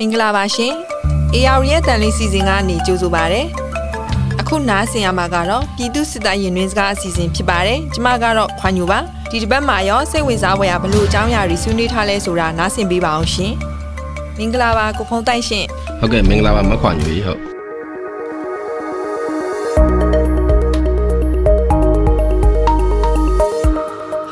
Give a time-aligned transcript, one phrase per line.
[0.00, 0.72] မင်္ဂလာပါရှင်။
[1.34, 3.42] AR ရဲ့တန်လေးစီစဉ်ကနေကြိုဆိုပါရစေ။
[4.40, 8.98] အခုနားဆင်ရမှာကတော့ပြည်သူစစ်တပ်ရင်တွင်စကားအစီအစဉ်ဖြစ်ပါတယ်။ကျွန်မကတော့ခွန်ညူပါ။
[9.30, 13.52] ဒီတစ်ပတ်မှာရောစိတ်ဝင်စားဖွယ်ရာဘလို့အကြောင်းအရာတွေဆွေးနွေးထားလဲဆိုတာနားဆင်ပေးပါအောင်ရှင်။
[14.38, 15.64] မင်္ဂလာပါကိုဖုံးတိုက်ရှင်
[16.00, 17.40] ဟုတ်ကဲ့မင်္ဂလာပါမခွာညူကြီးဟုတ်။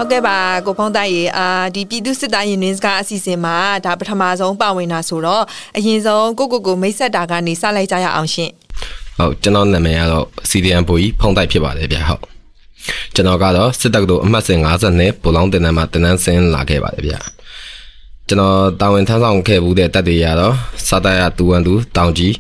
[0.05, 5.45] ဟုတ်ကဲ့ပါကိုဖုံးတိုက်ရေအာဒီပြည်သူစစ်တပ်ရင်တွင်စကားအစီအစဉ်မှာဒါပထမဆုံးပါဝင်တာဆိုတော့
[5.77, 8.51] အရင်ဆုံးကိုကိုကိုမိတ်ဆက်တာကနေစလိုက်ကြရအောင်ရှင်။
[9.19, 12.23] ဟုတ်ကျွန်တော်နာမည်ကတော့ CDN ဘူကြီးဖုံတိုက်ဖြစ်ပါတယ်ဗျဟုတ်
[13.15, 17.15] ကျွန်တော်ကတော့စစ်တပ်ကတို့အမှတ်စဉ်50နဲ့ဘူလောင်းတင်တန်းမှာတင်တန်းဆင်းလာခဲ့ပါတယ်ဗျ
[18.29, 20.55] ကျွန်တော်တာဝန်ထမ်းဆောင်ခဲ့ဘူးတဲ့တပ်တွေရတော့
[20.89, 22.35] စတရတူဝန်တူတောင်ကြီး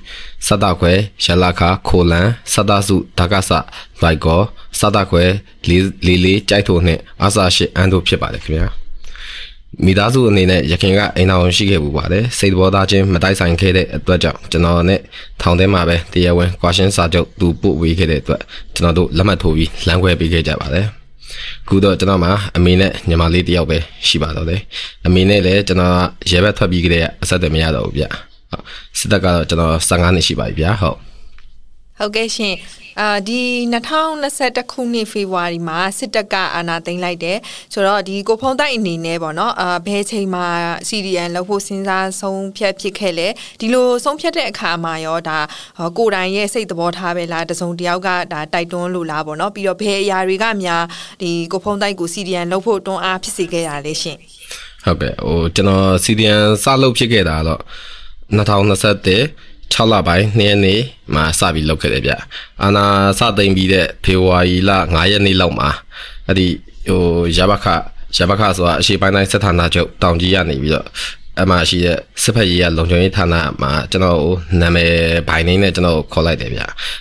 [0.46, 0.92] စတခွဲ
[1.24, 3.50] ရလခခိုလန်စတစုဒါကဆ
[4.00, 4.40] ဘိုက်ကော
[4.78, 5.24] စတခွဲ
[5.68, 8.68] လေးလေးလေးကြိုက်ထိုနဲ့အဆာရှိအန်တို့ဖြစ်ပါတယ်ခင်ဗျာ
[9.84, 15.00] မိသားစုအနေနဲ့ရခင်ကအိမ်တော်ရှိခဲ့ပူပါတယ်စိတ်တော်သားချင်းမတိုက်ဆိုင်ခဲ့တဲ့အတွက်ကြောင့်ကျွန်တော်နဲ့
[15.42, 18.42] ထောင်ထဲမှာပဲတရားဝင်ကွာရှင်းစာချုပ်သူပို့ဝေးခဲ့တဲ့အတွက်
[18.74, 20.86] ကျွန်တော်တို့လက်မှတ်ထိုးပြီးလမ်းခွဲပေးခဲ့ကြပါတယ်
[21.68, 24.60] ခုတော့ကျွန်တော်မှာအမေနဲ့ညီမလေးတယောက်ပဲရှိပါတော့တယ်
[25.06, 25.96] အမေနဲ့လည်းကျွန်တော်
[26.30, 28.04] ရဲဘက်ထွက်ပြီးကြတဲ့အဆက်အသွယ်မရတော့ဘူးဗျ
[28.50, 28.64] ဟုတ်
[28.98, 30.98] စစ်တပ်ကတော့ကျွန်တော်15နှစ်ရှိပါပြီဗျဟုတ်
[31.98, 32.54] ဟုတ်ကဲ့ရှင်
[33.00, 33.42] အာဒီ
[34.04, 37.38] 2021ခုနှစ်ဖေဖော်ဝါရီမှာစစ်တပ်ကအာဏာသိမ်းလိုက်တယ်
[37.72, 40.46] ဆိုတော့ဒီကိုဖုံးတိုက်အနေနဲ့ပေါ့နော်အာဘယ်ချိန်မှာ
[40.88, 43.28] CDN လောက်ဖို့စဉ်းစားဆုံးဖြတ်ဖြစ်ခဲ့လဲ
[43.60, 45.38] ဒီလိုဆုံးဖြတ်တဲ့အခါမှာရောဒါ
[45.78, 50.82] ဟောကိုယ်တိုင်ရဲ့စိတ်သဘောထားပဲလားတစုံတစ်ယောက်ကဒါတိုက်တွန်းလို့လားပေါ့နော်ပြီးတော့ဘယ်အရာတွေကများ
[51.22, 54.18] ဒီကိုဖုံးတိုက်ကို CDN လောက်ဖို့တွန်းအားဖြစ်စေခဲ့ရလဲရှင်
[54.84, 57.60] ဟုတ်ကဲ့ဟိုကျွန်တော် CDN စလုပ်ဖြစ်ခဲ့တာတော့
[58.36, 60.80] 2021 6လပိုင်း2ရက်နေ့
[61.14, 62.12] မှာစပြီးလုပ်ခဲ့တယ်ဗျ
[62.62, 62.84] အာနာ
[63.18, 65.68] စသိမ့်ပြီးတဲ့ဖေဖော်ဝါရီလ9ရက်နေ့လောက်မှာ
[66.26, 66.46] အဲ့ဒီ
[66.88, 67.02] ဟို
[67.36, 67.66] ရဘခ
[68.16, 70.86] ရဘခဆိုတာအရှိပိုင်းတိုင်းစစ်ဌာနချုပ်တောင်ကြီးရနေပြီးတော့
[71.42, 74.92] အမှရှိတဲ့စစ်ဖက်ရေးရလုံခြုံရေးဌာနမှာကျွန်တော်ကိုနာမည်
[75.28, 76.60] ဘိုင်နေနဲ့ကျွန်တော်ခေါ်လိုက်တယ်ဗျ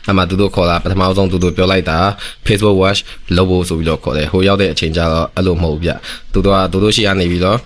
[0.09, 1.97] အမှသူတို့ခေါ်လာပထမဆုံးသူတို့ပြောလိုက်တာ
[2.45, 2.99] Facebook watch
[3.35, 5.91] လုပ်ဖို့ဆိုပြီးတော့ခေါ်တယ်ဟိုရောက်တဲ့အချိန်ကျတော့အဲ့လိုမဟုတ်ဘူးဗျ
[6.33, 7.57] သူတို့ကသူတို့ရှိရနေပြီးတော့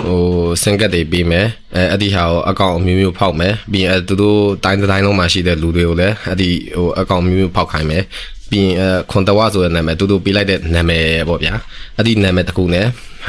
[0.00, 0.20] ဟို
[0.62, 8.02] စင်ကတ်တွေပေးမယ်အဲအဲ့ဒီဟာကိုအကောင့်အမျိုးမျိုးဖောက်မယ်ပြီးရင်အဲသူတို့တိုင်းတစ်တိုင်းလုံးမှာရှိတဲ့လူတွေကိုလည်းအဲ့ဒီဟိုအကောင့်အမျိုးမျိုးဖောက်ခိုင်းမယ်
[8.50, 11.54] ပြီးရင်အဲခွန်တဝဆိုတဲ့နာမည်သူတို့ပေးလိုက်တဲ့နာမည်ပေါ့ဗျာ
[11.96, 12.86] အဲ့ဒီနာမည်တစ်ခုနဲ့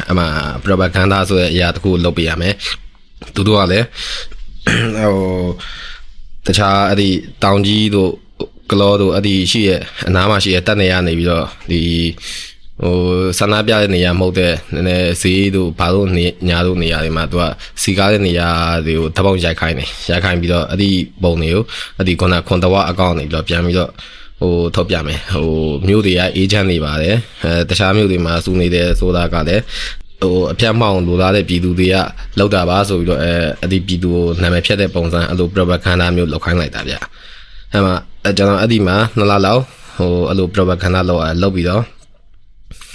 [0.10, 0.26] အမှ
[0.66, 2.54] propaganda ဆိုတဲ့အရာတစ်ခုလုပ်ပေးရမယ်
[3.36, 3.88] သူတို့ကလည်း
[4.98, 5.18] ဟို
[6.46, 7.10] တခြားအဲ့ဒီ
[7.44, 8.12] တောင်ကြီးတို့
[8.72, 11.82] ကလောတို့အဲ့ဒီရှိရဲ့အနားမှာရှိရဲ့တက်နေရနေပြီးတော့ဒီ
[12.84, 12.98] ဟို
[13.40, 17.44] ဆန္ဒပြတဲ့နေရာမဟုတ်တဲ့နည်းနည်းဈေးတို့ဘာလို့နေညာတို့နေရာတွေမှာသူက
[17.82, 18.50] စီကားတဲ့နေရာ
[18.86, 20.90] တွေကိုတပောက်ရိုက်ခိုင်းတယ်ရိုက်ခိုင်းပြီးတော့အဲ့ဒီ
[21.24, 21.64] ပုံတွေကို
[21.98, 23.90] အဲ့ဒီခုနခွန်တဝအကောင့်နေပြီးတော့ပြန်ပြီးတော့
[24.42, 25.48] ဟိုထုတ်ပြမယ်ဟို
[25.88, 29.64] မြို့တွေကအေဂျင့်နေပါတယ်အဲတခြားမြို့တွေမှာစုနေတဲ့ဆိုတာကလည်း
[30.22, 31.96] ဟိုအပြတ်မောင်လိုလားတဲ့ပြည်သူတွေက
[32.40, 36.96] လောက်တာပါဆိုပြီးတော့အဲအဲ့ဒီပြည်သူကိုနာမည်ဖြတ်တဲ့ပုံစံအဲ့လို propaganda မျိုးလောက်ခိုင်းလိုက်တာဗျ
[37.72, 37.96] အဲမှာ
[38.38, 39.62] ကျွန်တော်အဲ့ဒီမှာနှစ်လလောက်
[39.98, 41.84] ဟိုအဲ့လို propaganda လောက်အဲလောက်ပြီးတော့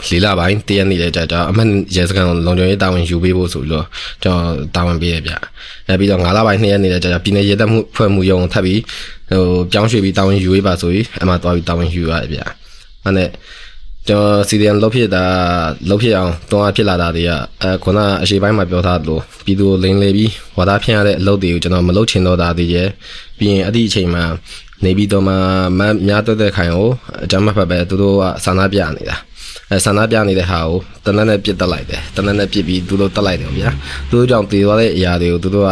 [0.06, 3.86] လေးလာပိုင်းတရက်နေတဲ့ကြာကြာအမှန်ရဲစကန်လုံခြုံရေးတာဝန်ယူပေးဖို့ဆိုပြီးတော့
[4.22, 5.32] ကျွန်တော်တာဝန်ပေးရဗျ။
[5.88, 8.80] နောက်ပြီးတော့9လပိုင်း2ရက်နေတဲ့ကြာကြာပြည်내ရဲတပ်မှုဖွဲ့မှုရုံထပ်ပြီး
[9.30, 9.42] ဟို
[9.72, 12.40] ပြောင်းရွှေ့ပြီးတာဝန်ယူပေးပါဆိုပြီးအမှသွားပြီးတာဝန်ယူရတယ်ဗျ။
[13.04, 13.28] အဲ့နဲ့
[14.08, 15.24] ကျွန်တော်စီဒီအန်လောက်ဖြစ်တာ
[15.88, 17.30] လောက်ဖြစ်အောင်တွန်းအားဖြစ်လာတာတွေက
[17.62, 22.88] အဲခုနအရှိပိုင်းမှာပြောထားသလိုပြည်သူလိန်လေပြီးဝါသားဖြန့်ရတဲ့အလုပ်တွေကိုကျွန်တော်မလုပ်ချင်တော့တာတည်းရဲ့
[23.38, 24.24] ပြီးရင်အဲ့ဒီအချိန်မှာ
[24.84, 25.34] နေပြီးတော့မှ
[25.78, 26.88] မများတော့တဲ့ခိုင်ကို
[27.24, 29.27] အကြမ်းမဖက်ပဲသူတို့ကဆန္ဒပြနေတာအဲ
[29.84, 33.70] ဆန္ဒပြနေတဲ့ဟာကိုတနက်နဲ့ပြစ်တက်လိုက်တယ်တနက်နဲ့ပြစ်ပြီးသူတို့တက်လိုက်တယ်ဗျာ
[34.10, 35.70] သူတို့ကြောင့်တည်သွားတဲ့အရာတွေကိုသူတို့က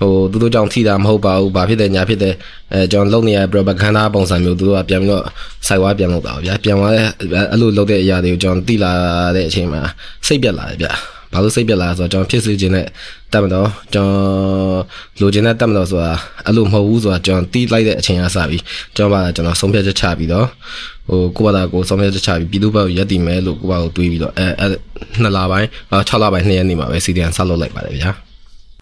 [0.00, 2.34] ဟိုသူတို့ကြောင့်ထိတာမဟုတ်ပါဘူးဘာဖြစ်တယ်ညာဖြစ်တယ်
[2.72, 5.24] အဲကျွန်တော်လုပ်နေရ propaganda ပုံစံမျိုးသူတို့ကပြန်ပြီးတော့
[5.66, 7.06] စိုက်ဝါပြန်လုပ်တာဗျာပြန်သွားတဲ့
[7.52, 8.92] အဲ့လိုလုပ်တဲ့အရာတွေကိုကျွန်တော်တိလာ
[9.36, 9.80] တဲ့အချိန်မှာ
[10.26, 10.92] စိတ်ပြက်လာတယ်ဗျာ
[11.36, 12.86] ဘာလို့စိတ်ပြက်လာဆိုတော့ကျွန်တော်ဖြစ်စေခြင်းနဲ့
[13.32, 14.80] တက်မတော့ကျွန်တော်
[15.20, 16.12] လိုချင်တဲ့တက်မတော့ဆိုတာ
[16.46, 18.62] အဲ့လိုမဟုတ်ဘူးဆိုတာကျွန်တော်တီးလိုက်တဲ့အချိန်ကစပြီး
[18.96, 20.46] ကျွန်တော်ကကျွန်တော်ဆုံးဖြတ်ချက်ချပြီးတော့
[21.08, 24.66] ဟိုကိုဘာသာကိုဆုံးဖြတ်ချက်ချပြီးပြည်သူ့ဘက်ကိုရက်တည်မယ်လို့ကိုဘာကိုတွေးပြီးတော့အဲအဲ
[25.22, 28.10] နှစ်လပိုင်း6လပိုင်း2ရက်နေ့မှာပဲစီဒီအန်ဆက်လုပ်လိုက်ပါတယ်ဗျာ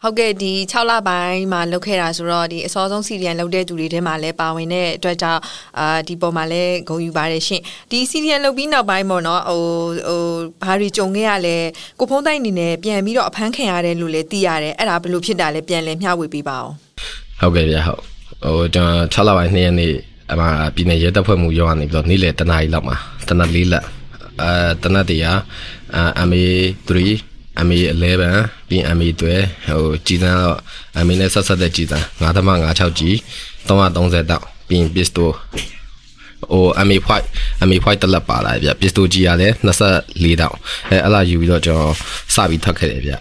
[0.07, 5.41] ဟုတ်ကဲ့ဒီ6လပိုင်းမှာလုပ်ခဲ့တာဆိုတော့ဒီအစောဆုံး CDN လုပ်တဲ့သူတွေထဲမှာလည်းပါဝင်တဲ့အတွက်ကြောင့်
[5.79, 9.63] အာဒီပေါ်မှာလည်းဂုဏ်ယူပါတယ်ရှင်ဒီ CDN လုပ်ပြီးနောက်ပိုင်းပေါ့နော်ဟို
[10.09, 10.23] ဟို
[10.63, 11.57] ဘာတွေကြုံခဲ့ရလဲ
[11.99, 16.73] ကိုဖုံးတိုင်းအနေနဲ့ပြန်ပြီးတော့အဖမ်းခံရတယ်လို့လည်းသိရတယ်အဲ့ဒါဘယ်လိုဖြစ်တာလဲပြန်လည်မျှဝေပေးပါအောင်
[17.41, 18.01] ဟုတ်ကဲ့ဗျာဟုတ်
[18.43, 19.93] ဟိုကျွန်တော်6လပိုင်း2ရက်နေ့
[20.33, 22.97] အမှပြည်နယ်ရဲတပ်ဖွဲ့မှုရောကနေပြီးတော့နေ့လယ်တနားရီလောက်မှာ
[23.29, 23.85] တနက်လေးလက်
[24.43, 24.53] အဲ
[24.83, 25.39] တနက်တရား
[25.97, 26.91] အ MA3
[27.67, 28.25] MA11
[28.69, 29.23] ပြီး MA12
[29.69, 30.59] ဟိုကြည်စမ်းတော့
[31.07, 33.01] MA နဲ့ဆက်ဆက်တဲ့ကြည်စမ်း9.56 G
[33.69, 35.31] 330တောက်ပြီးရင် pistol
[36.53, 37.11] ဟို MA5
[37.69, 40.57] MA5 တက်လက်ပါလာဗျ pistol G ရတယ်24တောက်
[40.91, 41.95] အဲအဲ့လာယူပြီးတော့ကျွန်တော်
[42.35, 43.13] စပြီးထွက်ခဲ့တယ်ဗျ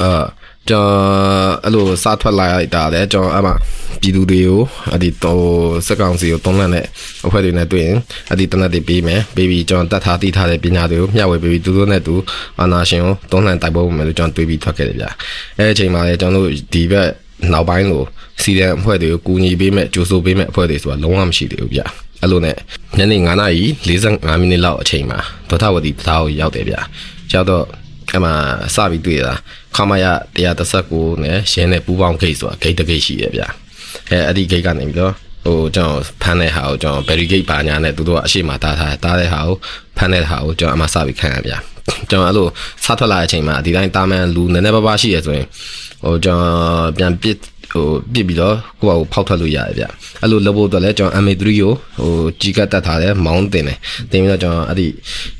[0.00, 0.24] အာ
[0.70, 3.54] ကျွန်တော်အဲ့လိုစားထွက်လာလိုက်တာလေကျွန်တော်အဲ့မှာ
[4.00, 4.60] ပြည်သူတွေကို
[4.92, 5.44] အဲ့ဒီတော့
[5.86, 6.86] စက်ကောင်စီကိုတုံးလန့်တဲ့
[7.26, 7.96] အဖွဲ့တွေနဲ့တွေ့ရင်
[8.30, 12.14] အဲ့ဒီတနက်တွေပေးမယ်ပေးပြီးကျွန်တော်တတ်ထားတည်ထားတဲ့ပညာတွေကိုမျှဝေပေးပြီးသူတို့နဲ့သူ
[12.60, 15.06] အာနာရှင်ကိုတုံးလန့်တိုက်ဖို့မယ်လို့ကျွန်တော်တွေးပြီးထွက်ခဲ့တယ်ဗျ
[15.58, 17.08] အဲ့အချိန်မှာလေကျွန်တော်တို့ဒီဘက်
[17.52, 18.02] နောက်ပိုင်းကို
[18.42, 21.80] စီဒန်အဖွဲ့တွေကိုကူညီပေးမဲ့ကြိုးစိုးပေးမဲ့အဖွဲ့တွေဆိုတာလုံးဝမရှိသေးဘူးဗျ
[22.22, 22.56] အဲ့လိုနဲ့
[22.98, 25.18] ညနေ9:45မိနစ်လောက်အချိန်မှာ
[25.50, 26.74] ဒေါသဝတီတရားကိုရောက်တယ်ဗျ
[27.32, 27.64] ရောက်တော့
[28.12, 28.34] အဲ့မှာ
[28.74, 29.32] စပြီးတွေ့တာ
[29.76, 30.06] ခမရ
[30.64, 33.42] 139နဲ့ရင်းနဲ့ပူပေါင်းဂိတ်ဆိုတာဂိတ်တစ်ဂိတ်ရှိရဗျ
[34.10, 35.12] အဲအဲ့ဒီဂိတ်ကနေပြီးတော့
[35.46, 39.56] ဟိုကျွန်တော်ဖမ်းတဲ့ဟာကိုကျွန်တော် barricade ပါညာနဲ့သူတို့ကအရှိမတားထားတားတဲ့ဟာကို
[39.96, 41.54] ဖမ်းတဲ့ဟာကိုကျွန်တော်အမှစပြီးခံရဗျ
[42.10, 42.48] ကျွန်တော်အဲ့လို
[42.84, 45.46] စားထွက်လာတဲ့အချိန်မှာဒီတိုင်းတာမန်လူနည်းနည်းပါးပါးရှိရဆိုရင်
[46.04, 47.36] ဟိုကျွန်တော်ပြန်ပစ်
[47.72, 49.84] ဟိုပြစ်ပြီးတော့ကိုယ့်ဘာကိုဖောက်ထွက်လို့ရတယ်ဗျ
[50.22, 53.78] အဲ့လိုလုပ်ဖို့အတွက်လည်းကျွန်တော် MA3 ကိုဟိုကြီးကတ်တက်ထားတယ်မောင်းတင်တယ်
[54.10, 54.86] တင်ပြီးတော့ကျွန်တော်အဲ့ဒီ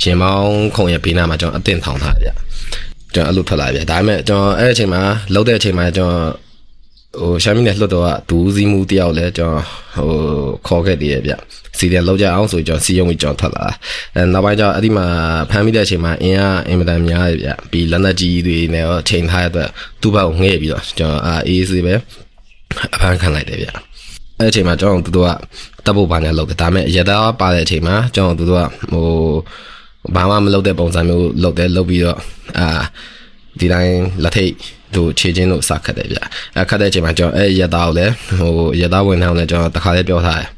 [0.02, 2.45] ရှင်မောင်းခုံရဲ့ဘေးနားမှာကျွန်တော်အတင်ထောင်ထားတယ်ဗျ
[3.16, 5.02] ကျွန်တော်အဲ့လိုထွက်လာဗျဒါပေမဲ့ကျွန်တော်အဲ့အချိန်မှာ
[5.34, 6.28] လောက်တဲ့အချိန်မှာကျွန်တော်
[7.20, 9.64] ဟိုရှာမီနဲ့လွတ်တော့ဒူးစည်းမှုတယောက်လဲကျွန်တော်
[9.96, 10.16] ဟို
[10.66, 11.32] ခေါ်ခဲ့တည်းရဗျ
[11.78, 13.66] စီတယ်လောက်ကြအောင်ဆိုကျွန်တော်စီယုံပြီးကျွန်တော်ထွက်လာ
[14.14, 15.06] အဲနောက်ပိုင်းကျတော့အဲ့ဒီမှာ
[15.50, 19.68] ဖမ်းမိတဲ့အချိန်မှာအင်းအားအင်မတန်များတယ်ဗျပြီးလက်နက်ကြီးတွေနဲ့ရောချိန်ထားရတဲ့
[20.00, 21.94] သူ့ဘက်ကိုငှဲ့ပြီးတော့ကျွန်တော်အာအေးစီပဲ
[22.94, 23.68] အဖမ်းခံလိုက်တယ်ဗျ
[24.38, 25.30] အဲ့အချိန်မှာကျွန်တော်တို့က
[25.84, 29.06] တပ်ဖို့ပါနေလောက်တယ်ဒါပေမဲ့ရတာပါတဲ့အချိန်မှာကျွန်တော်တို့ကဟို
[30.14, 32.18] ဘာမှမလုပ်တဲ့ပုံစံမျိုးလုပ်တယ်လုပ်ပြီးတော့
[32.58, 32.66] အာ
[33.60, 34.52] ဒီတိုင်းလက်ထိတ်
[34.96, 36.18] တို့ခြေချင်းတို့စခတ်တယ်ဗျ
[36.60, 40.48] အခတ်တဲ့အချိန်မှာကျွန်တော်အဲ့ရတာကိုလည်းဟိုရတာဝင်ထောင်းလည်းကျွန်တော်တခါလေးပြောထားတယ်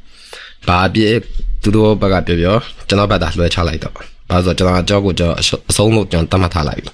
[0.69, 1.12] ဘာအပြည့်
[1.62, 2.56] သူတို့ဘက်ကပြောပြော
[2.89, 3.95] ကျွန်တော်ဘက်ကလွှဲချလိုက်တော့
[4.31, 5.37] ဘာလို့ဆိုတော့ကျွန်တော်အကြောက်ကိုကျွန်တော်
[5.71, 6.91] အဆုံးလို့ကျွန်တော်တတ်မှတ်ထားလိုက်ပြီ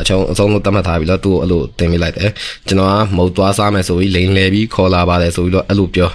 [0.00, 2.30] အချုံအဆုံးလို့တတ်မှတ်ထားပြီလို့သူ့ကိုအဲ့လိုတင်ပြလိုက်တယ်
[2.68, 6.10] ကျွန်တော်ကမုတ်သွားစားမယ်ဆိုပြီးလိန်လဲပြီးခေါ်လာပါတယ်ဆိုပြီးတော့အဲ့လိုပြော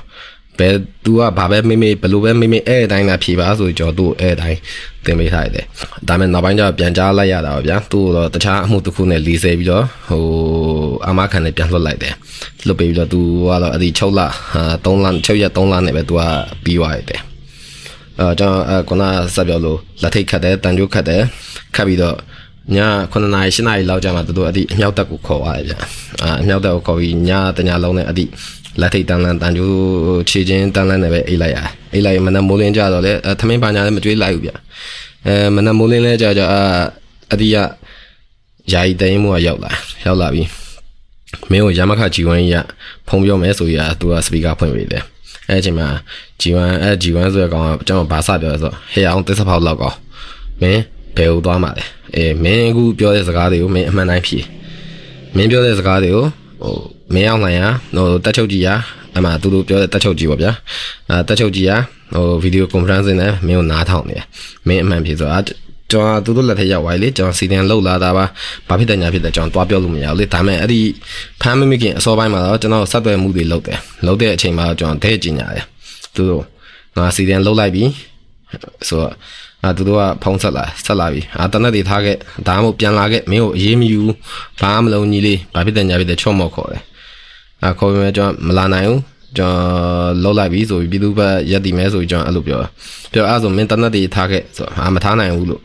[0.59, 0.73] ဘယ်
[1.05, 4.59] သူကဘာပဲမိမိဘယ်လိုပဲမိမိအဲ့အတိုင်းလာဖြေပါဆိုကျွန်တော်သူ့အဲ့အတိုင်း
[5.05, 5.65] သင်ပေးထားရတယ်
[6.07, 10.23] ဒါပေမဲ့နောက်ပိုင်းကျတော့ပြန်ကြားလိုက်ရတာပါဗျာသူ့တော့တခြားအမှုတစ်ခုနဲ့လီဆဲပြီးတော့ဟို
[11.07, 12.13] အမခံနဲ့ပြန်လွှတ်လိုက်တယ်
[12.67, 14.21] လွှတ်ပေးပြီးတော့သူကတော့အဲ့ဒီ6လ
[14.83, 16.21] 3လ6ရက်3လနဲ့ပဲသူက
[16.63, 17.21] ပြီးသွားရတယ်
[18.19, 19.03] အဲကျွန်တော်အဲခုန
[19.35, 21.21] ဆက်ပြောလို့လက်ထိတ်ခတ်တယ်တန်ကြိုးခတ်တယ်
[21.75, 22.17] ခတ်ပြီးတော့
[22.75, 22.77] ည
[23.11, 25.73] 9နာရီ10နာရီလောက်ကြာမှသူတို့အဲ့ဒီအမြောက်တက်ကိုခေါ်သွားတယ်ဗျ
[26.23, 28.25] အာအမြောက်တက်ကိုခေါ်ပြီးညတညလုံးနဲ့အဲ့ဒီ
[28.81, 29.75] လက်ထိတ်တန်လန်တန်ကြိုး
[30.29, 31.57] ခြေချင်းတန်လန်နဲ့ပဲအိတ်လိုက်ရ
[31.93, 34.51] အိတ်လိုက်မနက်မိုးလင်းကြတော့လေသမင်းပါညာလည်းမကြွေးလိုက်ဘူးဗျ
[35.27, 36.61] အဲမနက်မိုးလင်းလဲကြကြအာ
[37.33, 37.55] အဒီက
[38.73, 39.71] ယာယီတိုင်းမှုကရောက်လာ
[40.05, 40.43] ရောက်လာပြီ
[41.51, 42.65] မင်းကိုရမခဂျီဝမ်ကြီးက
[43.07, 45.03] ဖုံပြောမယ်ဆိုရသူကစပီကာဖွင့်ပေးတယ်
[45.49, 45.87] အဲ့အချိန်မှာ
[46.41, 49.95] ဂျီဝမ်အဲ့ဂျီဝမ်ဆိုတဲ့ကောင်ကကျွန်တော်ဘာစပြောလဲဆိုဟေးအောင်တစ်စဖောက်လောက်ကောင်
[50.61, 50.81] မင်း
[51.17, 51.83] ဘယ်ကိုသွားမှာလဲ
[52.15, 54.39] အေးမင်းအခုပြောတဲ့စကားတွေကိုမင်းအမှန်တိုင်းဖြေ
[55.35, 56.25] မင်းပြောတဲ့စကားတွေကို
[56.61, 56.75] ဟို
[57.13, 57.61] မင်းအောင်လှိုင်ရ
[57.95, 58.67] ဟိုတက်ချုပ်ကြီးရ
[59.17, 60.51] အမှသူတို့ပြောတဲ့တက်ချုပ်ကြီးပေါ့ဗျာ
[61.09, 61.71] အဲတက်ချုပ်ကြီးရ
[62.13, 64.25] ဟိုဗီဒီယိုကွန်ဖရင့်နဲ့မင်းကိုနားထောင်နေတယ်
[64.67, 65.43] မင်းအမှန်ဖြေဆိုတော့
[65.91, 68.25] ကျွန်တော်သူတို့လက်ထက်ရောက်သွားလေကျွန်တော်စီတန်လောက်လာတာပါ
[68.67, 70.79] ဘာဖြစ်တယ်ညာဖြစ်တယ်ကျွန်တော်တွားပြောလို့မရဘူးလေဒါပေမဲ့အဲ့ဒီ
[71.41, 75.65] ဖမ်းမမိခင်အစောပိုင်းမှာတော့ကျွန်တော်ဆက်သွယ်မှုတွေလုပ်တယ်လုပ်တဲ့အချိန်မှာကျွန်တော်ဒဲကျင်ညာတယ်
[76.15, 76.43] သူတို့
[76.97, 77.83] ငါစီတန်လောက်လိုက်ပြီ
[78.87, 79.13] ဆိုတော့
[79.63, 82.15] အာသူတို့ကဖုံးဆက်လာဆက်လာပြီအာတနက်တွေထားခဲ့
[82.47, 83.99] ဒါမှမဟုတ်ပြန်လာခဲ့မင်းကိုအေးမယူ
[84.61, 86.81] ဘာမှမလုံးကြီးလေးဘာဖြစ်တယ်ညာဖြစ်တယ်ချော့မော့ခေါ်တယ်
[87.63, 89.01] အာခေါ်ပြီးမှကျွန်တော်မလာနိုင်ဘူး
[89.37, 92.59] ကျွန်တော်လောက်လိုက်ပြီဆိုပြီးပြည်သူ့ဘက်ရက်တည်မဲဆိုပြီးကျွန်တော်အဲ့လိုပြော
[93.13, 95.61] ပြောအဲ့ဆိုမင်းတနက်တွေထားခဲ့ဆိုအာမထားနိုင်ဘူးလို့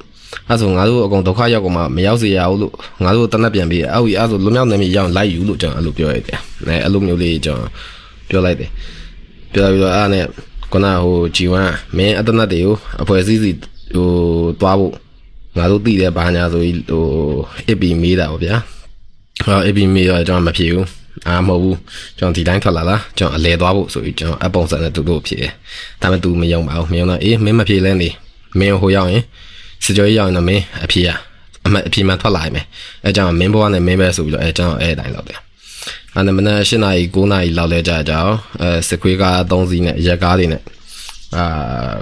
[0.48, 2.72] အဲ့ဆိုငါတို့အကုန်ဒုက္ခရောက်ကုန်မှမရောက်စေရဘူးလို့
[3.04, 7.70] ငါတို့တနက်ပြန်ပြီးအဲ့ဟိအဲ့ဆိုလွမြောက်နေပြီရောက်လိုက်ယူလို့ကျွန်တော်အဲ့လိုပြောရတယ်အဲအဲ့လိုမျိုးလေးကျွန်တော်
[8.28, 8.70] ပြောလိုက်တယ်
[9.52, 10.24] ပြောပြီးတော့အဲ့နဲ့
[10.72, 13.50] ခုနဟိုဂျီဝမ်မင်းအတနက်တွေကိုအဖွဲ့အစည်းစီ
[13.94, 14.08] ဟို
[14.60, 14.92] သွားဖို့
[15.58, 17.04] ငါတို့သိတယ်ဘာညာဆိုပြီးဟို
[17.68, 18.56] အစ်ပီမေးတာပေါ့ဗျာ
[19.46, 20.86] ဟောအစ်ပီမေးတော့ကျွန်တော်မဖြေဘူး
[21.28, 21.78] အာမဟုတ်ဘူး
[22.18, 25.52] ကျွန်တော်ဒီတိုင်းထွက်လာလားကျွန်တော်အလဲသွားဖို့ဆိုပြီးကျွန်တော်အပုံစံနဲ့သူတို့ဖြေတယ်
[26.02, 28.08] ဒါပေမဲ့ तू မယုံပါဘူးမယုံတော့အေးမင်းမဖြေလဲနေ
[28.58, 29.22] မင်းဟိုရောက်ရင်
[29.84, 31.08] စကြောကြီးရောက်ရင်တော့မင်းအဖြေရ
[31.66, 32.66] အမအဖြေမှထွက်လာရင်မယ်
[33.04, 35.38] အဲကြောင့်မင်းဘဝနဲ့မင်းပဲဆိုပြီးတော့အဲကျွန်တော်အဲအတိုင်းလောက်တယ်
[36.14, 40.62] အဲ့ဒါမနက်၈နာရီ9နာရီလောက်လဲကြာကြအောင်အဲစခွေးကား3စီးနဲ့ရက်ကားတွေနဲ့
[41.36, 41.44] အာ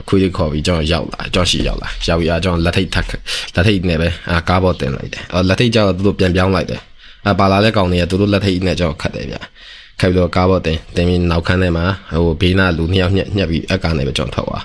[0.09, 3.07] ခွေးခေါ်ပြီးကျွန်တော်ရောက်လာကျွန်တော်ရှိရောက်လာရောက်ပြီးအကျွန်တော်လက်ထိတ်ထက်
[3.55, 6.81] လက်ထိတ်နဲ့ပဲအာကားပေါ်တင်လိုက်တယ်အော်လက်ထိတ်ကျတော့သူတို့ပြန်ပြောင်းလိုက်တယ်
[7.27, 9.37] အာပါလာတဲ့ကောင်တွေကသူတို့လက်ထိတ်နဲ့ကျွန်တော်ခတ်တယ်ဗျ
[10.01, 14.65] ခတ်ပြီးတော့ကားပေါ်တင်တင်ပြီးနောက်ခန်းထဲမှာဟိုဘေးနာလူနှစ်ယောက်ညက်ညက်ပြီးအကားနဲ့ပဲကျွန်တော်ထောက်သွား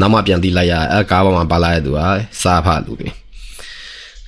[0.00, 2.00] နောက်မှပြန်တီးလိုက်ရအဲကားပေါ်မှာပါလာတဲ့သူက
[2.42, 3.08] စားဖလူတွေ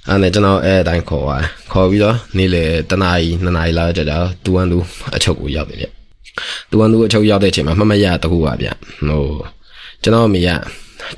[0.09, 4.79] အဲ့နဲ့ကျွန်တော်အဲအတိုင်းခေါ်သွားခေါ်ပြီးတော့နေ့လေတနာရီနှစ်နာရီလောက်ကြာကြာတူဝမ်တူ
[5.17, 5.87] အချုပ်ကိုရောက်တယ်ဗျ
[6.71, 8.69] တူဝမ်တူအချုပ်ရောက်တဲ့အချိန်မှာမမရတခုပါဗျ
[9.09, 9.23] ဟို
[10.03, 10.49] ကျွန်တော်မိရ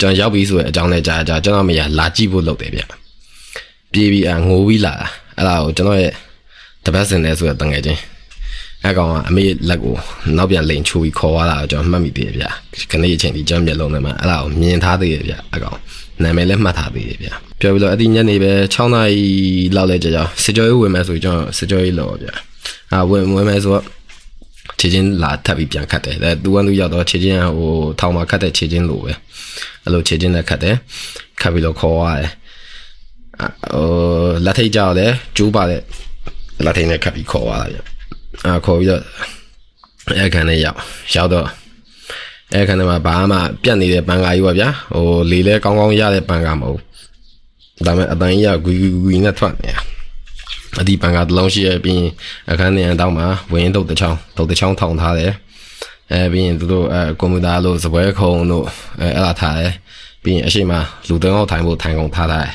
[0.01, 2.83] ကျွန်တော်ရောက်ပြီဆိုတဲ့အကြောင်းနဲ့ကြာကြာကျွန်တော်မိရလာကြည့်ဖို့လုပ်တယ်ဗျ
[3.93, 6.13] ပြေးပြီးအငိုးပြီးလာတာအဲ့ဒါကိုကျွန်တော်ရဲ့
[6.85, 8.01] တပတ်စင်လဲဆိုတဲ့တငယ်ချင်း
[8.85, 9.95] အဲကောင်ကအမေလက်ကို
[10.37, 12.47] နောက်ပြန်လိန်ချိုးပြီးခေါ်သွားတာကိုကျွန်တော်မှတ်မိသေးတယ်ဗျ
[12.91, 15.79] ခဏအချိန်ဒီကျွန်တော်မျက်လုံးထဲမှာအဲ့ဒါကိုမြင်ထားသေးတယ်ဗျအဲကောင်
[16.23, 17.29] နာမည်လည်းမှတ်ထားသေးတယ်ဗျ
[17.61, 19.25] ပြောပြီးတော့အဲ့ဒီညနေပဲ6နာရီ
[19.77, 22.29] လောက်လဲကြာကြာစစ်ကြောရေးဝင်မယ်ဆိုကျွန်တော်စစ်ကြောရေးလောဗျ
[22.93, 23.85] အာဝင်ဝင်မယ်ဆိုတော့
[24.79, 29.13] ခြေချင်းလာထပ်ပြီးပြန်ခတ်တယ်အဲသူကသူရောက်တော့ခြေချင်းဟိုထောင်မှာခတ်တဲ့ခြေချင်းလိုပဲ
[29.85, 30.75] အဲ့လိုခြေချင်းနဲ့ခတ်တယ်
[31.41, 32.31] ခတ်ပြီးတော့ခေါ်ရတယ်
[33.73, 35.81] ဟိုလက်ထိတ်ကြောက်တယ်ကျိုးပါတဲ့
[36.65, 37.79] လက်ထိတ်နဲ့ခတ်ပြီးခေါ်သွားတာဗျ
[38.47, 39.03] အာခေါ်ပြီးတော့
[40.19, 40.79] အဲခံနဲ့ရောက်
[41.15, 41.47] ရောက်တော့
[42.55, 46.81] အဲခံနဲ့မှာဘာမှပြတ်နေတဲ့ဘန်ကာကြီးပါဗျာဟိုလေလဲကောင်းကောင်းရတဲ့ဘန်ကာမဟုတ်
[47.87, 49.81] ဒါပေမဲ့အတန်ကြီးကဂွီဂွီဂွီနဲ့ထွက်နေတာ
[50.81, 52.03] အဒီဘန်ကာတစ်လုံးရှိရပြီး
[52.51, 55.33] အခန်းထဲအတောက်မှာဝင်းတုတ်တစ်ချောင်းတုတ်တစ်ချောင်းထောင်ထားတယ်
[56.13, 58.65] အဲပြီးရင်သူတို့အဲကွန်ပျူတာလို့စပွဲခုံတို့
[59.01, 59.73] အဲအဲ့လာထားတယ်
[60.23, 60.73] ပြီးရင်အရှိမ
[61.09, 62.55] လူသုံးယောက်ထိုင်ဖို့ထိုင်ကုန်ထားထားတယ်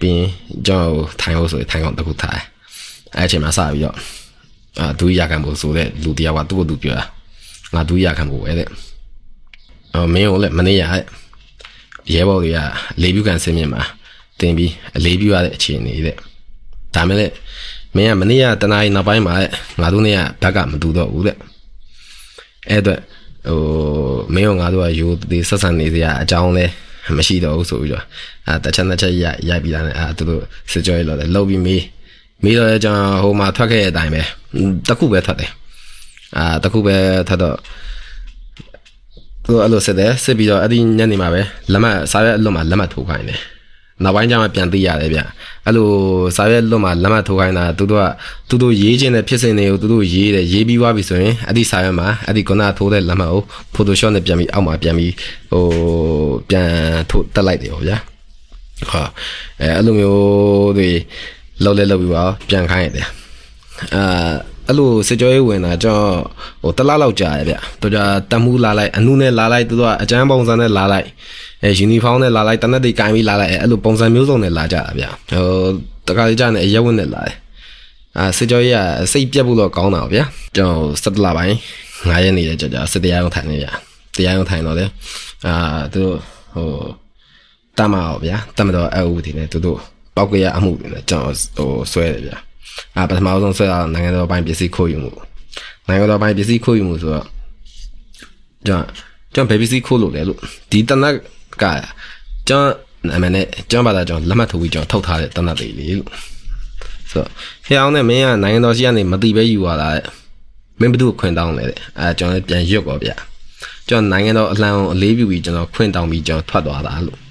[0.00, 0.28] ပြီးရင်
[0.66, 2.44] ကျွန်တော်ထိုင်ဖို့ဆိုရင်ထိုင်ကုန်တစ်ခုထားတယ်
[3.16, 3.96] အဲ့အချိန်မှာစပြီးတော့
[4.80, 7.04] အာဒူရခံဖို့ဆိုတဲ့လူတယောက်ကသူ့ကိုသူပြောတာ
[7.74, 8.68] ငါဒူရခံဖို့ပဲတဲ့
[9.94, 11.04] အော်မင်းကိုလည်းမနေရတဲ့
[12.14, 12.58] ရဲဘော်တွေက
[13.02, 13.82] လေပြူကန်ဆင်းမြင်မှာ
[14.40, 16.16] တင်ပြီးအလေးပြရတဲ့အခြေအနေတဲ့
[16.94, 17.32] ဒါမဲ့လည်း
[17.96, 19.34] မင်းကမနေ့ကတနားရီနောက်ပိုင်းမှာ
[19.80, 21.36] ငါတို့နဲ့ကဘက်ကမတူတော့ဘူးတဲ့
[22.68, 23.00] အဲ့အတွက်
[23.48, 23.58] ဟို
[24.34, 26.66] မင်းတို့ငါတို့ကယူသေးဆက်ဆံနေစရာအကြောင်းလဲ
[27.16, 28.04] မရှိတော့ဘူးဆိုပြီးတော့
[28.46, 30.42] အဲတချမ်းတချက်ရိုက်ရိုက်ပြီးတာနဲ့အဲသူတို့
[30.72, 31.82] စကြောရီလောက်တယ်လောက်ပြီးမေး
[32.44, 34.22] မေးတော့ကျွန်တော်ဟိုမှာထွက်ခဲ့တဲ့အတိုင်းပဲ
[34.88, 35.50] တခုပဲထွက်တယ်
[36.36, 36.96] အာတခုပဲ
[37.28, 37.56] ထွက်တော့
[39.44, 41.40] သူအဲ့လိုစစ်တယ်စစ်ပြီးတော့အဲ့ဒီညနေမှာပဲ
[41.72, 43.40] လက်မှတ်စားရွက်အလွတ်မှာလက်မှတ်ထိုးခိုင်းတယ်
[44.04, 45.20] နောက်ပိုင်းကျမှပြန်သိရတယ်ဗျ
[45.66, 45.88] အဲ့လို
[46.36, 48.04] စာရွက်လွတ်မှာလက်မှတ်ထိုးခိုင်းတာသူတို့က
[48.48, 53.42] သူတို့ရေးခြင်းတဲ့ဖြစ်စဉ်တွေကိုသူတို့ရေးတယ်ရေးပြီးသွားပြီဆိုရင်အဲ့ဒီစာရွက်မှာအဲ့ဒီခုနထိုးတဲ့လက်မှတ်ကို
[53.74, 55.12] Photoshop နဲ့ပြန်ပြီးအောက်မှာပြန်ပြီး
[55.52, 55.64] ဟို
[56.48, 56.68] ပြန်
[57.10, 57.98] ထိုးတက်လိုက်တယ်ပေါ့ဗျာ
[58.90, 59.02] ဟာ
[59.60, 60.90] အဲအဲ့လိုမျိုးတွေ
[61.64, 63.06] လောက်လဲလောက်ပြီးပါပြန်ခိုင်းရတယ်
[63.94, 64.32] အာ
[64.68, 66.14] အဲ့လိုစစ်ကြောရေးဝင်တာကျွန်တော်
[66.62, 67.98] ဟိုတလားလောက်ကြာရဗျ။တို့ကြ
[68.30, 71.06] တမှုလာလိုက်အနုနဲ့လာလိုက်သူတို့ကအကျန်းပုံစံနဲ့လာလိုက်
[71.62, 75.46] အဲယူနီဖောင်းနဲ့လာလိုက်တနက်တွေကင်ပြီးလာလိုက်အဲ့လိုပုံစံမျိုးစုံနဲ့လာကြတာဗျ။ဟို
[76.06, 77.36] တခါလေးကြာနေအရက်ဝင်နဲ့လာတယ်။
[78.18, 78.78] အာစစ်ကြောရေးက
[79.12, 80.24] စိတ်ပြက်ဖို့တော့ကောင်းတာဗျာ။
[80.56, 81.54] ကျွန်တော်စက်တလာပိုင်း
[82.08, 83.68] 9ရက်နေတယ်ကြာကြာစစ်တရားရုံထိုင်နေဗျ။
[84.16, 84.84] တရားရုံထိုင်တော့လေ
[85.46, 85.54] အာ
[85.94, 86.16] သူတို့
[86.54, 86.68] ဟို
[87.78, 89.78] တမအောင်ဗျာတမတော်အအူဒီနဲ့သူတို့
[90.16, 92.38] ပောက်ကရအမှုတွေနဲ့ကျွန်တော်ဟိုဆွဲတယ်ဗျာ။
[92.96, 95.12] အာပထမဆုံးဆွဲတာနိုင်ငံတော်ပိုင်းပစ္စည်းခိုးယူမှု
[95.88, 97.26] နိုင်ငံတော်ပိုင်းပစ္စည်းခိုးယူမှုဆိုတော့
[98.66, 98.86] ကျွန်တော်
[99.34, 100.38] ကျွန်တော်ဘယ်ပစ္စည်းခိုးလို့လဲလို့
[100.70, 101.14] ဒီတနက်
[101.62, 101.64] က
[102.48, 106.10] ကျွန်တော်အမှန်နဲ့ကျွန်တော်ဘာသာကျွန်တော်လက်မှတ်ထိုးပြီးကျွန်တော်ထုတ်ထားတဲ့တနက်တွေလေလို့
[107.10, 107.28] ဆိုတော့
[107.66, 110.04] ဟဲအောင်နဲ့မင်းကနိုင်ငံတော်ရှိကနေမတိပဲယူလာတဲ့
[110.80, 113.10] မင်းဘသူခွင်တောင်းလဲတဲ့အဲကျွန်တော်ပြန်ရွတ်ကောဗျ
[113.88, 117.21] ကျွန်တော်နိုင်ငံတော်အလံကိုအလေးပြုပြီးကျွန်တော်ခွင်တောင်းပြီးကျွန်တော်ထွက်သွားတာလို့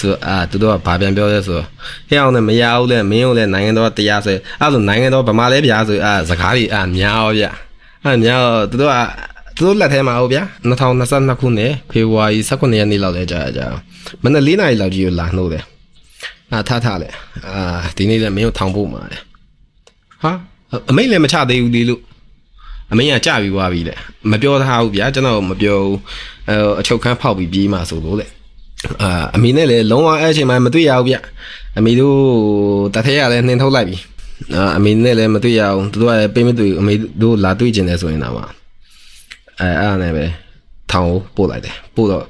[0.00, 1.66] ဆိုအာသူတို့ကဘာပြန်ပြောလဲဆိုတော့
[2.08, 7.44] ဟဲ့အောင်နဲ့မရဘူးလဲမင်းတို့လဲနိုင်ငံတော်တရားဆိုအဲ့လိုနိုင်ငံတော်ဗမာလဲဗျာဆိုအာစကားတွေအာများရောဗျ
[8.04, 8.96] အဲ့များသူတို့က
[9.56, 13.60] သူတို့လက်ထဲမှာဟုတ်ဗျာ2022ခုနှစ်ဖေဖော်ဝါရီ19ရက်နေ့လောက်လဲကြာကြ
[14.22, 15.64] မနေ့၄နာရီလောက်ကြီးကိုလာနှုတ်တယ်
[16.52, 17.08] အာထားထားလဲ
[17.48, 17.60] အာ
[17.96, 19.18] ဒီနေ့လဲမင်းတို့ထောင်ဖို့မှာလေ
[20.22, 20.32] ဟာ
[20.90, 22.02] အမိတ်လည်းမချသေးဘူးဒီလို့
[22.92, 23.94] အမင်းကကြပြီးသွားပြီလေ
[24.30, 25.98] မပြောထားဘူးဗျာကျွန်တော်မပြောဘူး
[26.48, 28.26] အဲအချုပ်ခန်းဖောက်ပြီးပြေးมาဆိုလို့လေ
[29.02, 31.16] အာအမေနဲ့လည်းလုံးဝအဲ့အချိန်မှမတွေ့ရဘူးဗျ
[31.78, 32.16] အမေတို့
[32.94, 33.96] တထဲရလည်းနှင်ထုတ်လိုက်ပြီ
[34.54, 38.34] အာအမေနဲ့လည်းမတွေ့ရအောင်သူတို့ကလည်းပေးမတွေ့အမေတို့လာတွေ့ကျင်တယ်ဆိုရင်တော့
[39.60, 40.24] အဲအဲ့ဒါနဲ့ပဲ
[40.90, 42.24] ထောင်ကိုပို့လိုက်တယ်ပို့တော့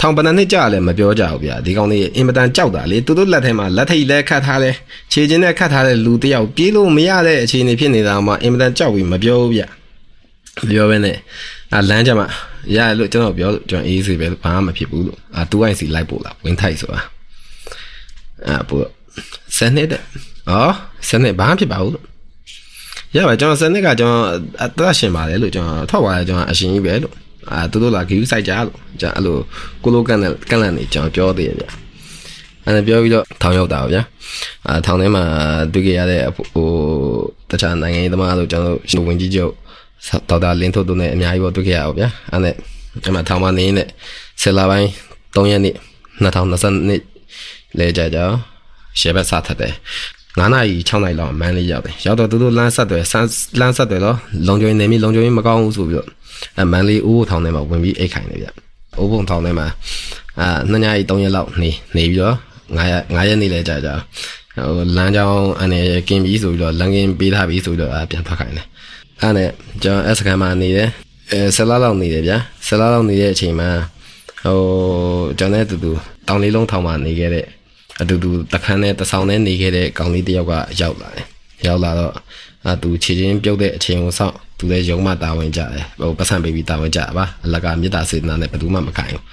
[0.00, 4.74] ထောင်ပဏနှစ်ကြာလည်းမပြောကြဘူးဗျာဒီကောင်လေးအင်မတန်ကြောက်တာလေသူတို့လက်ထဲမှာလက်ထိတ်လဲခတ်ထားတယ်
[5.12, 9.62] ခြေချင်းနဲ့ခတ်ထားတဲ့လူတယောက်ပြေးလို့မရတဲ့အခြေအနေဖြစ်နေတာမှအင်မတန်ကြောက်ပြီးမပြောဘူးဗျ
[10.60, 11.16] မပြောဘဲနဲ့
[11.74, 12.26] အာလမ်းကြမှာ
[12.76, 17.00] ရရလို့ကျွန်တော်ပြောလို့ကျွန်တော်အေးစေပဲဘာမှမဖြစ်ဘူးလို့အာ 2IC လိုက်ပို့လာဝင်းထိုက်ဆိုတာ
[18.46, 18.84] အာပို့
[19.56, 20.02] စနေတဲ့
[20.50, 20.74] အော်
[21.08, 22.04] စနေဘာမှဖြစ်ပါဘူးလို့
[23.16, 24.24] ရပါကျွန်တော်စနေကကျွန်တော်
[24.64, 27.14] အသက်ရှင်ပါတယ်လို့ကျွန်တော်ထောက်ပါတယ်ကျွန်တော်အရှင်ကြီးပဲလို့
[27.52, 29.36] အာသူတို့လာဂီယူဆိုင်ကြလို့ကျွန်တော်အဲ့လို
[29.82, 31.64] ကိုလိုကန်နဲ့ကန်လန်နေကျွန်တော်ပြောသေးရဗျ
[32.64, 34.02] အဲ့ဒါပြောပြီးတော့ထောင်ရောက်တာပါဗျာ
[34.66, 35.24] အာထောင်ထဲမှာ
[35.72, 36.68] တွေ့ကြရတဲ့ဟို
[37.50, 39.52] တခြားနိုင်ငံရေးသမားတို့ကျွန်တော်ဝင်ကြီးချုပ်
[40.28, 42.54] ဒေါက်တာလင်းထုတ်တို့နဲ့အများကြီးပေါ့တွေ့ခဲ့ရအောင်ဗျာအဲ့နဲ့
[43.06, 43.88] အမှထောင်မနေနဲ့
[44.42, 44.88] ဆယ်လပိုင်း
[45.34, 45.74] 3ရက်နေ့
[46.24, 47.02] 2020နှစ်
[47.78, 48.18] လဲကြကြ
[48.98, 49.74] ရှယ်ဘက်စထက်တယ်
[50.38, 53.04] 9နာရီ6နာရီလောက်မန်းလေးရောက်တယ်ရောက်တော့သူတို့လမ်းဆက်တယ်
[53.60, 54.16] လမ်းဆက်တယ်တော့
[54.46, 56.08] လုံခြုံရေးနေမိလုံခြုံရေးမကောင်းဘူးဆိုပြီးတော့
[56.60, 58.48] အမန်းလေးအိုးဘုံထောင်ထဲမှာဝင်ပြီးအိတ်ခိုင်တယ်ဗျ
[58.98, 59.66] အိုးဘုံထောင်ထဲမှာ
[60.40, 62.36] အာ2ညရီ3ရက်လောက်နေနေပြီးတော့
[62.76, 63.90] 9ရက်9ရက်နေလဲကြကြ
[64.56, 68.66] ဟိုလမ်းကြောင်းအနေကင်းပြီးဆိုပြီးတော့လမ်းကင်းပေးထားပြီးဆိုပြီးတော့ပြန်ထွက်ခိုင်တယ်
[69.20, 69.50] အဲ့နဲ့
[69.82, 70.88] ကျွန်တော် S ကန်မှာနေတယ်
[71.32, 73.70] အဲဆယ်လလောက်နေတယ်ဗျာဆယ်လလောက်နေတဲ့အချိန်မှာ
[74.44, 74.58] ဟို
[75.38, 75.92] ကျွန်တော်နဲ့အတူတူ
[76.28, 77.46] တောင်လေးလုံးထောင်မှာနေခဲ့တဲ့
[78.00, 81.26] အတူတူတခန်းနဲ့တဆောင်နဲ့နေခဲ့တဲ့ကောင်လေးတယောက်ကရောက်လာတယ်
[81.66, 82.12] ရောက်လာတော့
[82.66, 89.24] အာသူခြေချင်းပြုတ်တဲ့အချိန်ကိုစောင့်သူလည်းယုံမှတာဝန်ကြတယ်ဟိုပတ်စံပေးပြီးတာဝန်ကြပါအလကမေတ္တာစေတနာနဲ့ဘယ်သူမှမခိုင်းဘူး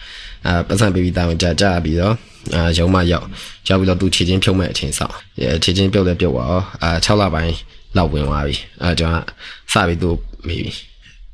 [0.45, 2.13] အာပတ်စံပေးပြီးတာဝန်ကြကြပြီးတော့
[2.55, 3.25] အာယုံမှရောက်
[3.69, 5.15] ရောက်ပြီးတော့သူခြေချင်းဖြုတ်မဲ့အချိန်စောင့်
[5.63, 7.53] ခြေချင်းပြုတ်လည်းပြုတ်ပါအောင်အာ6လပိုင်း
[7.97, 9.25] လောက်ဝင်သွားပြီအဲကျွန်တော်
[9.73, 10.09] စပြီးသူ
[10.47, 10.73] မေးပြီ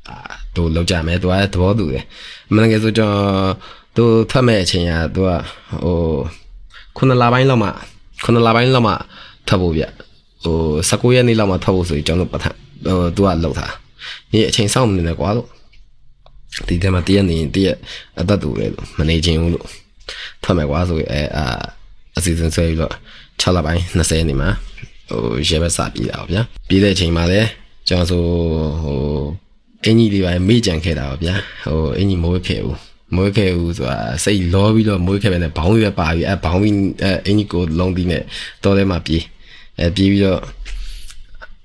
[0.08, 0.16] အာ
[0.54, 2.04] သူလောက်ကြမယ်သူကသဘောတူတယ်
[2.54, 3.52] မနက်ဆိုကျွန်တော်
[3.96, 5.30] သူထွက်မဲ့အချိန်ကသူက
[5.84, 5.96] ဟို
[6.96, 7.68] ခုနလပိုင်းလောက်မှ
[8.24, 8.94] ခုနလပိုင်းလောက်မှ
[9.48, 9.84] ထွက်ဖို့ဗျ
[10.44, 10.58] ဟို
[10.88, 13.66] 19ရက်နေ့လောက်မှထွက်ဖို့ဆိုရင်ကျွန်တော်ပတ်ထဟိုသူကလောက်တာ
[14.30, 15.48] ဒီအချိန်စောင့်နေတယ်ကွာလို့
[16.68, 17.76] ဒီထဲမှာတရက်နေတရက်
[18.20, 19.66] အသက်တူလေလို့မနေခြင်းဘူးလို့
[20.42, 21.44] ထွက်မယ်ကွာဆိုရင်အဲအာ
[22.16, 22.94] အစီအစဉ်ဆွဲပြီးတော့
[23.40, 24.50] 6လပိုင်း20ရက်နေ့မှာ
[25.08, 27.48] ဟိုရဲဘက်စာပြေးတာပါဗျာပြေးတဲ့အချိန်မှာလည်း
[27.88, 28.22] ကျွန်တော်ဆို
[28.82, 28.98] ဟို
[29.84, 31.34] အင်ကြီးတွေပါမေ့ကြံခဲ့တာပါဗျာ
[31.64, 32.78] ဟိုအင်ကြီးမိုးခဲ့ဘူး
[33.16, 38.22] မွေးခဲ့ဦးဆိုတာစိတ်လောပြီးတော့မွေးခဲ့ပဲနဲ့ဘောင်းရွက်ပါပြီးအဲဘောင်းပြီးအဲအင်ကြီးကိုလုံးပြီးနဲ့
[38.64, 39.22] တော်ထဲမှာပြေး
[39.78, 40.40] အဲပြေးပြီးတော့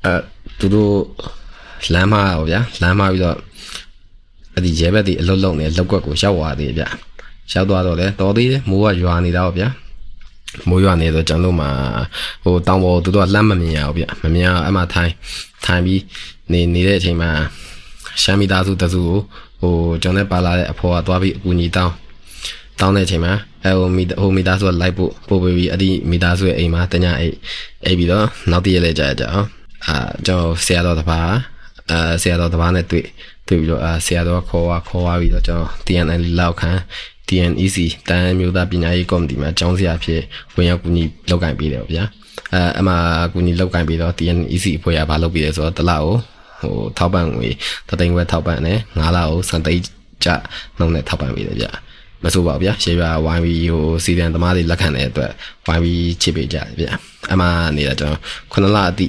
[0.05, 0.13] အဲ
[0.59, 0.95] သူတို့
[1.93, 3.37] လမ်းမရောဗျာလမ်းမပြီးတော့
[4.53, 6.87] အဲ့ဒီရဲဘက်ဒီအလုတ်လုံနေလောက်ကွက်ကိုရောက်သွားသေးဗျာ
[7.53, 9.67] ရောက်သွားတော့လေတော်သေးမိုးကရွာနေတာပေါ့ဗျာ
[10.69, 11.69] မိုးရွာနေတော့ကျွန်တော်မှာ
[12.43, 15.11] ဟိုတောင်ပေါ်သူတို့ကလှမ်းမမြင်ရဘူးဗျမမြင်အောင်အမှထိုင်
[15.65, 16.03] ထိုင်ပြီး
[16.51, 17.31] နေနေတဲ့အချိန်မှာ
[18.21, 19.17] ရှမ်းမိသားစုတစုကို
[19.61, 21.93] ဟိုကျွန်တော်နဲ့ပါလာတဲ့အဖေါ်ကသွားပြီးအကူကြီးတောင်း
[22.79, 27.35] တောင်းတဲ့အချိန်မှာအဲဟိုမိဟိုမိသားစုကလိုက်ဖို့ပို့ပြီးအဲ့ဒီမိသားစုရဲ့အိမ်မှာတညအိတ်
[27.85, 29.47] အိတ်ပြီးတော့နောက်တည့်ရက်လဲကြာကြအောင်
[29.87, 31.19] အာကျွန်တော်ဆရာတော်တပါ
[31.91, 33.05] အာဆရာတော်တပါနဲ့တွေ့
[33.47, 36.71] တွေ့ပြီးတော့အာဆရာတော်ခေါ်ဝါခေါ်ဝါပြီးတော့ကျွန်တော် TNL လောက်ခံ
[37.29, 37.77] TNEC
[38.09, 40.21] တန်မျိုးသားပညာရေးကော်မတီမှာကျောင်းဆရာဖြစ်
[40.55, 42.03] ဝင်ရောက်ကူညီလုပ်ကိုင်ပေးတယ်ဗျာ
[42.53, 42.93] အဲအမှ
[43.33, 46.05] ကူညီလုပ်ကိုင်ပြီးတော့ TNEC အဖွဲ့ကဘာလုပ်ပြီးလဲဆိုတော့တလောက်
[46.61, 47.47] ဟိုထောက်ပံ့ငွေ
[47.89, 49.83] တသိန်းဝက်ထောက်ပံ့တယ်9လကိုစံသိန်း
[50.23, 50.29] ကျ
[50.77, 51.67] နှုန်းနဲ့ထောက်ပံ့ပေးတယ်ဗျ
[52.23, 55.31] မဆိုပါဘူးဗျရှေးပြဝိုင်းပြီးဟိုစီဒန်သမားတွေလက်ခံတဲ့အတွက်
[55.67, 56.85] ဝိုင်းပြီးချစ်ပေးကြတယ်ဗျ
[57.31, 57.45] အမှ
[57.75, 58.19] နေတာကျွန်တော်
[58.53, 59.07] 9လအတိ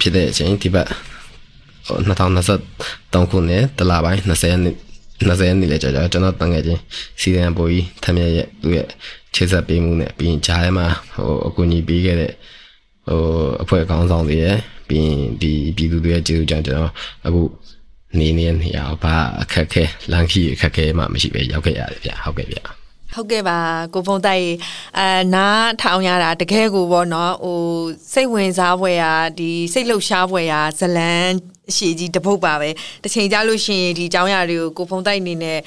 [0.00, 0.88] ဖြစ်တဲ့အချိန်ဒီဘက်
[1.88, 4.76] 2023ခုနှစ်တလပိုင်း20ရက်နေ့
[5.22, 6.80] 20ရက်နေ့လေကြာကြာကျွန်တော်တန်ငယ်ချင်း
[7.20, 8.86] စီဒန်ဘိုးကြီးထမ်းမြရဲ့သူ့ရဲ့
[9.34, 12.32] ချစ်ဆက်ပေးမှုနဲ့ပြီးရင်ဂျားထဲမှာဟိုအကူအညီပေးခဲ့တဲ့
[13.08, 13.20] ဟို
[13.62, 14.56] အဖွဲ့ခေါင်းဆောင်တွေရဲ့
[14.88, 16.92] ပြီးရင်ဒီပြည်သူတွေရဲ့ကျေးဇူးကြောင့်ကျွန်တော်
[17.26, 17.42] အခု
[18.18, 22.58] နေနေနေရဘာအခက်ခဲလမ်းခီအခက်ခဲမှမရှိပဲရောက်ခဲ့ရတယ်ဗျဟုတ်ကဲ့ဗျ
[23.14, 23.58] ဟုတ်ကဲ့ပါ
[23.94, 24.46] ကိုဖုံတိုက်
[24.98, 27.60] အဲနားထောင်ရတာတကယ်ကိုပေါ့နော်ဟို
[28.12, 32.68] စိတ်ဝင်စားဖွယ်ရာဒီစိတ်လှုပ်ရှားဖွယ်ရာဇလန်း အရှိကြီးတပုတ်ပါပဲ
[33.02, 35.58] တစ်ချိန်ကြာလို့ရှိရင်ဒီအကြောင်းအရာတွေကိုကိုဖုံတိုက်အနေနဲ့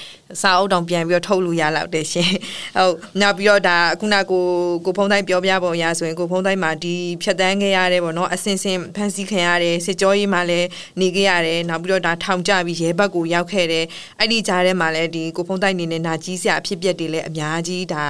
[0.41, 2.31] စာအုပ်တောင်ပြန်ပြီးတော့ထုတ်လို့ရလောက်တယ်ရှင်
[2.77, 4.43] ဟုတ်နောက်ပြီးတော့ဒါခုနကို
[4.85, 10.67] ကိုဖုံတိုက်ပြောပြပုံရဆိုရင်ကိုဖုံတိုက်မှာဒီဖြတ်တန်းခဲ့ရတယ်ပေါ့နော်အစင်စင်ဖန်ဆီးခံရတယ်စစ်ကြောရေးမှာလည်း
[10.99, 13.85] နေခဲ့ရတယ်နောက်ပြီးတော့ဒါထောင်ကျပြီးရဲဘက်ကိုရောက်ခဲ့တယ်
[14.19, 18.03] အဲ့ဒီကြားထဲမှာလည်းဒီကိုဖုံတိုက်အနေနဲ့နာကြီးစရာအဖြစ်ပြက်တွေလည်းအများကြီးဒါ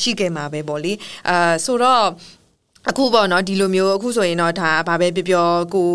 [0.00, 0.92] ရှိခဲ့မှာပဲပေါ့လေ
[1.28, 2.04] အာဆိုတော့
[2.90, 5.90] အခုပေါ့နော်ဒီလိုမျိုးအခုဆိုရင်တော့ဒါဘာပဲပြောပြောကို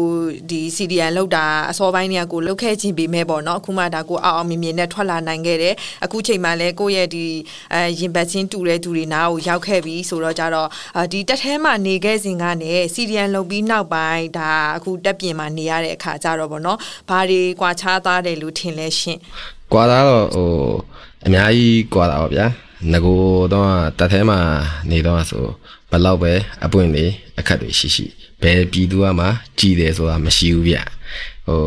[0.50, 7.26] ဒီ CDN လောက်တာအစောပိုင်းတွေကကိုလောက်ခဲ့ခြင်းပေမဲ့ပေါ့နော်အခုမှဒါကိုအောက်အောင်မြင်မြင်နဲ့ထွက်လာနိုင်ခဲ့တယ်အခုချိန်မှလည်းကိုယ့်ရဲ့ဒီ
[7.74, 10.68] အဲရင်ပတ်ချင်းတူတဲ့သူတွေနားကိုရောက်ခဲ့ပြီဆိုတော့ကြတော့
[11.12, 16.78] ဒီတက်ထဲမှာနေခဲ့စဉ်ကနေ CDN လောက်ပြီးနောက်ပိုင်းဒါအခုတက်ပြင်မှာနေရတဲ့အခါကြတော့ပေါ့နော်
[17.10, 19.18] ဘာတွေကွာခြားသားတယ်လို့ထင်လဲရှင်
[19.74, 20.50] ကွာသားတော့ဟို
[21.26, 22.46] အများကြီးကွာတာပါဗျာ
[22.92, 23.22] ငကို
[23.54, 24.40] တော့တက်ထဲမှာ
[24.90, 25.46] နေတော့ဆို
[25.92, 26.34] ဘလောက်ပဲ
[26.66, 27.06] အပွင့်တွေ
[27.40, 28.06] အခက်တွေရှိရှိ
[28.42, 29.26] ဘယ်ပြည်သူကမှ
[29.60, 30.78] ကြည်တယ်ဆိုတာမရှိဘူးဗျ
[31.48, 31.62] ဟို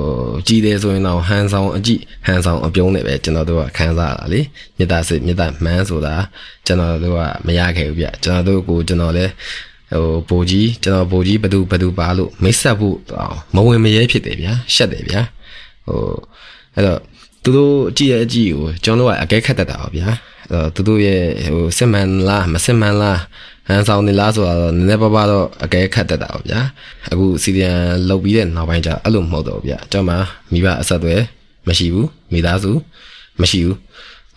[0.47, 4.41] ကြည်တယ်ဆိုရင်တော့ဟန်ဆောင်အကြည့်ဟန်ဆောင်အပြုံးနဲ့ပဲကျွန်တော်တို့ကခန်းစားတာလေ
[4.77, 6.15] မေတ္တာစိတ်မေတ္တာမှန်းဆိုတာ
[6.67, 9.33] ကျွန်တော်တို့ကမရခဲ့ဘူးဗျကျွန်တော်တို့ကိုကျွန်တော်လည်း
[9.93, 12.97] ဟိုဘိုးကြီးကျွန်တော်ဘိုးကြီးဘသူဘသူပါလို့မိတ်ဆက်ဖို့
[13.55, 15.23] မဝင်မရဲဖြစ်တယ်ဗျာရှက်တယ်ဗျာ
[15.87, 15.99] ဟို
[16.75, 17.01] အဲ့တော့
[17.43, 20.31] သူတို့ကြည့်ရဲ့အကြည့်ကိုကျွန်တော်တို့ကအကဲခတ်တတ်တာပါဗျာအဲ့တော့
[20.75, 21.21] သူတို့ရဲ့
[21.55, 23.21] ဟိုစစ်မှန်လားမစစ်မှန်လား
[23.69, 26.61] ဟန်ဆောင်နေလားဆိုတော့နည်းနည်းပါးပါးတော့အကဲခတ်တတ်တာပေါ့ဗျာ
[27.13, 27.79] အခုစီဒီယန်
[28.09, 31.21] လောက်ပြီးတဲ့နောက်ပိုင်းကျအဲ့လိုမဟုတ်တော့ဗျာကျွန်တော်မိဘအဆက်အသွယ်
[31.69, 32.73] မရှိဘူးမိသားစု
[33.41, 33.79] မရှိဘူး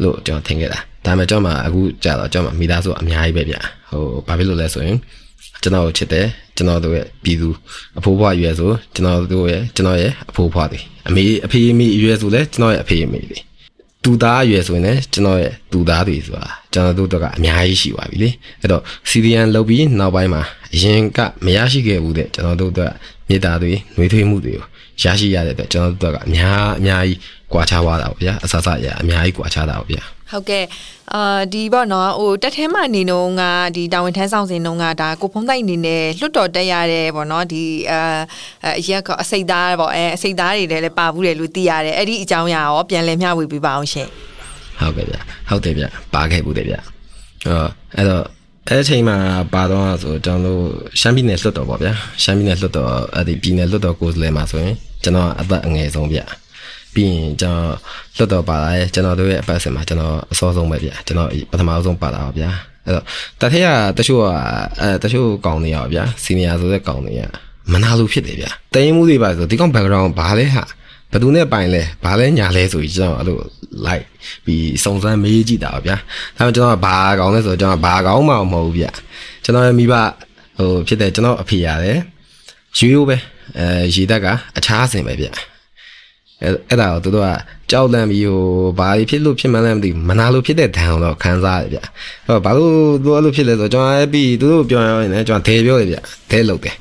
[0.02, 4.98] လို့ကျွန်တော်ထင်ခဲ့တာဒါပေမဲ့ကျွန်တော်အခုကြာတော့ကျွန်တော်မိသားစုအများကြီးပဲဗျာဟိုဘာဖြစ်လို့လဲဆိုရင်
[5.62, 7.50] ကျွန်တော်ချစ်တယ်ကျွန်တော်တို့ရဲ့ပြည်သူ
[7.98, 13.39] အဖိုးဘွားရွယ်ဆိုကျွန်တော်တို့ရဲ့ကျွန်တော်ရဲ့အဖိုးဘွားတွေအမေအဖေအမေရွယ်ဆိုလဲကျွန်တော်ရဲ့အဖေအမေတွေ
[14.06, 18.30] တူသားအရွယ်ဆိုရင်လည်းကျွန်တော်ရဲ့တူသားတွေဆိုတာကျွန်တော်တို့တော့ကအများကြီးရှိပါပြီလေ
[18.62, 20.41] အဲ့တော့စီရီယန်လုပ်ပြီးနောက်ပိုင်းမှာ
[20.76, 22.80] အရင်ကမရရှိခဲ့ဘူးတဲ့ကျွန်တော်တို့က
[23.28, 24.65] မြေတာတွေနှွေးထွေးမှုတွေကို
[25.02, 27.20] ရရှိရတဲ့အတွက်ကျွန်တော်တို့ကအများအများကြီး
[27.54, 30.65] ကွာခြားသွားတာပေါ့ဗျာအဆဆရအများကြီးကွာခြားတာပေါ့ဗျာ ဟုတ်ကဲ့
[31.13, 33.43] အာဒီပေါ့နော်ဟိုတက်ထဲမှာနေတော့က
[33.75, 38.19] ဒီတာဝန်ထမ်းဆောင်စဉ်တုန်းကဒါကိုဖုံးတိုက်အနေနဲ့လွတ်တော်တက်ရတဲ့ပေါ့နော်ဒီအာ
[38.79, 44.07] အရက်ကအစိတ်သားပေါ့အဲအစိတ်သားတွေလည်းပါဘူးတယ်လို့သိရတယ်အဲ့ဒီအကြောင်းအရာရောပြန်လည်မျှဝေပေးပါအောင်ရှင်
[44.79, 45.15] ဟုတ်ကဲ့ဗျ
[45.49, 45.83] ဟုတ်တယ်ဗျ
[46.13, 46.75] ပါခဲ့ဘူးတယ်ဗျ
[47.45, 48.23] ဟောအဲ့တော့
[48.69, 49.17] အဲ့အချိန်မှာ
[49.53, 50.67] ပါတော့ဆိုကျွန်တော်တို့
[50.99, 56.19] ရှမ်းပြည်နယ်လွှတ်တော်ပေါ့ဗျာရှမ်းပြည်နယ်လွှတ်တော်အဲ့ဒီပြည်နယ်လွှတ်တော်ကိုယ်စားလှယ်မှာဆိုရင်ကျွန်တော်အသက်အငယ်ဆုံးဗျ
[56.95, 57.73] ပြီးရင်ကျွန်တော်
[58.17, 62.49] လွှတ်တော်ပါလာရဲ့ကျွန်တော်တို့ရဲ့အပတ်စဉ်မှာကျွန်တော်အစောဆုံးပဲဗျကျွန်တော်ပထမဆုံးပါလာပါဗျာ
[62.86, 63.05] အဲ့တော့
[63.41, 64.25] တထက်ကတချို့က
[64.81, 67.21] အဲတချို့ကောင်းနေရပါဗျာစီနီယာဆိုတဲ့ကောင်းနေရ
[67.73, 70.63] မနာလို့ဖြစ်တယ်ဗျတရင်မှုတွေပါဆိုဒီကောင် background ဘာလဲဟာ
[71.12, 73.38] ဘယ်သူနဲ့ပိုင်လဲဘာလဲညာလဲဆိုပြီးကျွန်တော်အဲ့လို
[73.88, 74.05] like
[74.45, 75.95] ပြီးစုံစမ်းမေးကြည့်တာပါဗျာ
[76.38, 78.86] ဒါပေမဲ့ကျွန်တော်ဘာကောင်းလဲဆိုတော့ကျွန်တော်ဘာကောင်းမှမဟုတ်ဘူးဗျ
[79.43, 79.93] ကျွန်တော်ရဲ့မိဘ
[80.58, 81.99] ဟိုဖြစ်တဲ့ကျွန်တော်အဖေရတယ်
[82.77, 83.17] ရိုးရိုးပဲ
[83.58, 84.27] အဲရေတက်က
[84.58, 85.27] အခြားစင်ပဲဗျ
[86.43, 87.30] အဲအဲ့ဒါကိုသူတို့က
[87.71, 88.41] ကြောက်လန့်ပြီးဟို
[88.80, 91.80] ဘာဖြစ်လို့ဖြစ်မှန်းလည်းမသိဘူးမနာလို့ဖြစ်တဲ့ဒဏ်တော့ခံစားရတယ်ဗျ
[92.28, 95.98] ဟောဘာလို့သူအဲ့လိုဖြစ်လဲဆိုတော့ကျွန်တော်အဲ့ပြီးသူတို့ပြောရင်လည်းကျွန်တော်ဒဲပြောတယ်ဗျ
[96.32, 96.76] ဒဲလုပ်တယ်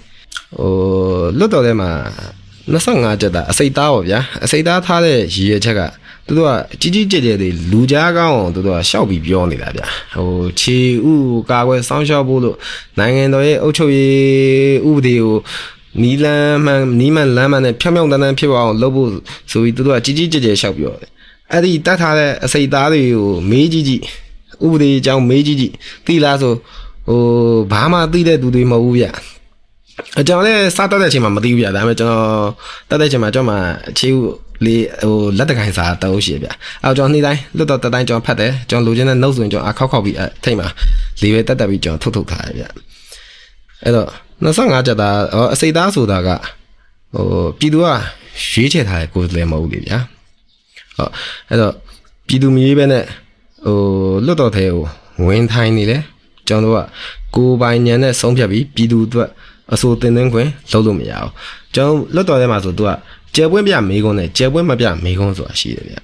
[0.59, 0.71] ဟို
[1.38, 1.90] လွတ်တော်ထဲမှာ
[2.73, 5.81] 25ကျက်တာအစိတ်သားပေါ့ဗျာအစိတ်သားထားတဲ့ရည်ရချက်က
[6.27, 10.79] သူတို့ကကြီးကြီးကျယ်ကျယ်တွေလူကြားကောင်းအောင်သူတို့ကရှောက်ပြီးပြောနေတာဗျာဟိုခြေ
[11.11, 11.14] ဥ
[11.51, 12.57] ကာကွယ်စောင့်ရှောက်ဖို့လို့
[12.99, 15.37] နိုင်ငံတော်ရဲ့အုပ်ချုပ်ရေးဥပဒေကို
[16.02, 19.09] နီလန်းမှန်နီးမှန်လမ်းမှန်နဲ့ဖြောင်းဖြောင်းတန်းတန်းဖြစ်အောင်လုပ်ဖို့
[19.50, 21.11] ဆိုပြီးသူတို့ကကြီးကြီးကျယ်ကျယ်ရှောက်ပြောတယ်
[21.52, 24.02] အဲ့ဒီတတ်ထားတဲ့အစိတ်သားတွေကိုမေးကြည့်ကြည့်
[24.64, 25.72] ဥပဒေအကြောင်းမေးကြည့်ကြည့်
[26.07, 26.52] သိလားဆို
[27.09, 27.20] ဟို
[27.72, 29.07] ဘာမှသိတဲ့သူတွေမဟုတ်ဘူးဗျ
[30.20, 32.26] အကြောင်းလဲစတတ်တဲ့အချိန်မှာမသိဘူးဗျဒါပေမဲ့ကျွန်တော်
[32.90, 33.57] တတ်တဲ့အချိန်မှာကျွန်တော်မှ
[33.90, 34.16] အခြေဥ
[34.64, 36.48] လေးဟိုလက်တကိုင်းစာတောက်ရှိဗျ
[36.83, 40.68] အဲကျွန်တော်နေ့တိုင်းလွတ်တော့တတိုင်းကျွန်တော်ဖတ်တယ်ကျွန်တော်လိုချင်တဲ့ note ဆိုရင်ကျွန်တော်အခောက်ခောက်ပြီးအထိတ်မှာ
[41.22, 42.64] လေးပဲတက်တက်ပြီးကျွန်တော်ထုတ်ထုတ်ထားရဗျ
[43.83, 44.09] အဲ့တော့
[44.42, 45.16] 25ကျက်သား
[45.53, 46.29] အစိတ်သားဆိုတာက
[47.14, 47.27] ဟို
[47.59, 47.87] ပြည်သူက
[48.51, 49.99] ရွေးချယ်ထားတဲ့ကိုယ်လည်းမဟုတ်လေဗျာ
[50.97, 51.11] ဟုတ်
[51.49, 51.73] အဲ့တော့
[52.27, 53.05] ပြည်သူမျိုးပဲနဲ့
[53.66, 53.77] ဟို
[54.27, 54.85] လွတ်တော်ထဲကို
[55.27, 56.03] ဝင်ထိုင်နေတယ်
[56.49, 56.87] ကျွန်တော်တို့က
[57.35, 59.29] ကိုယ်ပိုင်ညံနဲ့ဆုံးဖြတ်ပြီးပြည်သူအတွက်
[59.75, 61.31] အစိုးတင်သွင်းခွင့်လုပ်လို့မရအောင်
[61.75, 62.90] ကျွန်တော်လွတ်တော်ထဲမှာဆိုသူက
[63.35, 65.97] ကျဲပွင့်ပြမေကုန်းနဲ့ကျဲပွင့်မပြမေကုန်းဆိုတာရှိတယ်ဗျ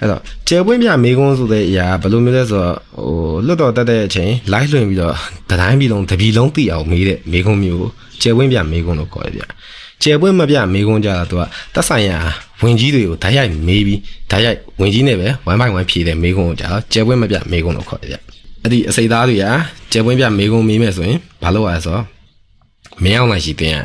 [0.00, 5.14] အဲ့တော့ကျဲပွင့်ပြမေကုန်းဆိုတဲ့အရာဘယ်လိုမျိုးလဲဆိုတော့ဟိုလွတ်တော်တက်တဲ့အချိန် live လွှင့်ပြီးတော့
[5.50, 7.88] တတိုင်းပြည်လုံးတပြည်လုံးသိအောင်မေးတဲ့မေကုန်းမျိုး
[8.22, 9.44] ကျဲပွင့်ပြမေကုန်းလို့ခေါ်တယ်ဗျ
[10.02, 11.42] ကျဲပွင့်မပြမေကုန်းကြတာသူက
[11.74, 12.18] တက်ဆိုင်ရာ
[12.62, 18.16] ဝင်ကြီးတွေကိုဓာတ်ရိုက်မေးပြီးဓာတ်ရိုက်ဝင်ကြီးနဲ့ပဲ1 by 1ဖြည့်တဲ့မေကုန်းကိုကြာကျဲပွင့်မပြမေကုန်းလို့ခေါ်တယ်ဗျ
[18.62, 19.44] အဲ့ဒီအစိသားတွေက
[19.92, 22.04] ကျဲပွင့်ပြမေကုန်းမေးမယ်ဆိုရင်ဘာလို့လဲဆိုတော့
[23.04, 23.76] မင်းအောင်လိုက်ရှိတင်ရ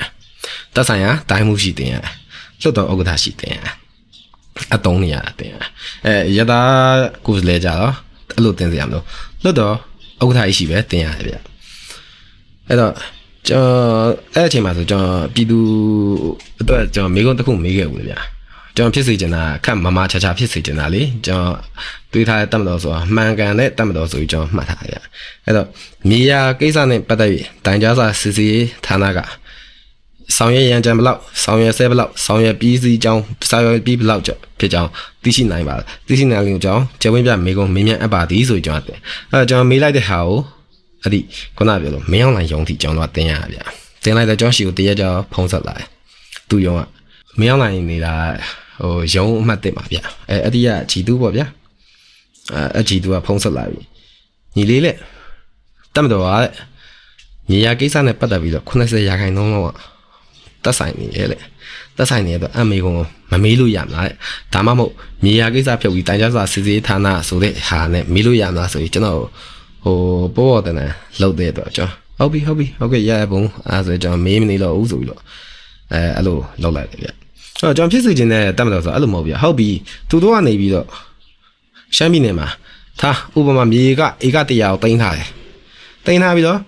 [0.75, 1.95] တက်ဆိုင်ရာတိုင်းမှုရှိတင်ရ
[2.61, 3.59] လွတ်တော်ဥက္ကဋ္ဌရှိတင်ရ
[4.73, 5.55] အတုံးနေရတင်ရ
[6.05, 6.59] အဲရတာ
[7.25, 7.93] ကိုယ်လေကြတော့
[8.35, 9.03] အဲ့လိုတင်စရာမလို
[9.43, 9.75] လွတ်တော်
[10.21, 11.35] ဥက္ကဋ္ဌရှိပဲတင်ရတယ်ဗျ
[12.67, 12.93] အဲ့တော့
[13.47, 15.59] ကျွန်တော်အဲ့အချိန်မှာဆိုကျွန်တော်ပြည်သူ
[16.61, 18.15] အတွက်ကျွန်တော်မိကုန်းတစ်ခုမေးခဲ့ဘူးလေဗျ
[18.75, 21.55] ကျွန်တော်ဖြစ်စေချင်တာခက်မမချာချာဖြစ်စေချင်တာလေကျွန်တော်
[22.11, 25.01] တွေးထားတဲ့တတ်မတော်ဆိုတာမှန်ကန်တဲ့တတ်မတော်ဆိုပြီးကျွန်တော်မှတ်ထားတယ်
[25.45, 25.67] အဲ့တော့
[26.09, 28.47] မြေယာကိစ္စနဲ့ပတ်သက်ပြီးတိုင်ကြားစာစစ်စီ
[28.85, 29.19] ဌာနက
[30.37, 34.89] ဆောင်ရွက်ရန်ကြံဘလောက်ဆောင်ရွက်ဆဲဘလောက်ဆောင်ရွက်ပြီးစီကြောင်းဆောင်ရွက်ပြီးဘလောက်ကြောင့်ဖြစ်ကြောင်း
[35.23, 35.75] သိရှိနိုင်ပါ
[36.07, 38.99] သိရှိနိုင်လို့ကြောင်းကျဝင်းပြမေကုံမင်းမြန်အပ်ပါသည်ဆိုပြီးကျွန်တော်တယ်
[39.31, 40.37] အဲကျွန်တော်မေးလိုက်တဲ့ဟာကို
[41.03, 41.19] အဲ့ဒီ
[41.57, 43.63] ခုနပြောလို့မင်းအောင်လိုက်ယုံတိကျွန်တော်တင်ရဗျာ
[44.03, 45.87] တင်လိုက်တော့ကျွန်တော်ရှိကိုတရက်ကြောဖုံးဆက်လာတယ်
[46.49, 46.81] သူယုံက
[47.39, 48.13] မင်းအောင်လိုက်နေတာ
[48.81, 51.45] ဟိုယုံအမှတ်တင်ပါဗျာအဲအဲ့ဒီကဂျီတူပေါ့ဗျာ
[52.53, 53.81] အဲအဂျီတူကဖုံးဆက်လာပြီ
[54.55, 54.97] ညီလေးလက်
[55.95, 56.51] တတ်မတော်ပါတဲ့
[57.49, 59.75] ညီရကိစ္စနဲ့ပတ်သက်ပြီးတော့80ရာခိုင်နှုန်းလောက်
[60.63, 61.37] တက်ဆိုင်နေရဲ့လေ
[61.97, 62.93] တက်ဆိုင်နေတော့အမေကုံ
[63.31, 64.05] မမေးလို့ရမလား
[64.53, 64.93] ဒါမှမဟုတ်
[65.23, 69.19] မြေယာကိစ္စဖြုတ်ပြီးတိုင်ကြားစာစစ်ဆေးဌာနဆိုတဲ့ဟာနဲ့မေးလို့ရမလားဆိုပြီးကျွန်တော်
[69.83, 69.97] ဟို
[70.35, 75.21] ပိုးပေါ်တဲ့နဲ့လှုပ်တဲ့တော့ကျွန်တော်ဟုတ်ပြီဟုတ်ပြီဟုတ်ကဲ့ရရပုံအဲဆိုကျွန်တော်မေးမနေတော့ဘူးဆိုပြီးတော့
[75.93, 77.13] အဲအဲ့လိုလှုပ်လိုက်တယ်ဗျအဲ့
[77.61, 79.69] တော့ကျွန်တော်ဖြစ်စီခြင်းနဲ့တတ်မလို့ဆိုအဲ့လိုမဟုတ်ဗျဟုတ်ပြီ
[80.09, 80.87] သူတို့ကနေပြီးတော့
[81.95, 82.47] ရှမ်းပြည်နယ်မှာ
[83.01, 85.27] သာဥပမာမြေကဧက100ကိုတင်ထားတယ်
[86.05, 86.59] တင်ထားပြီးတော့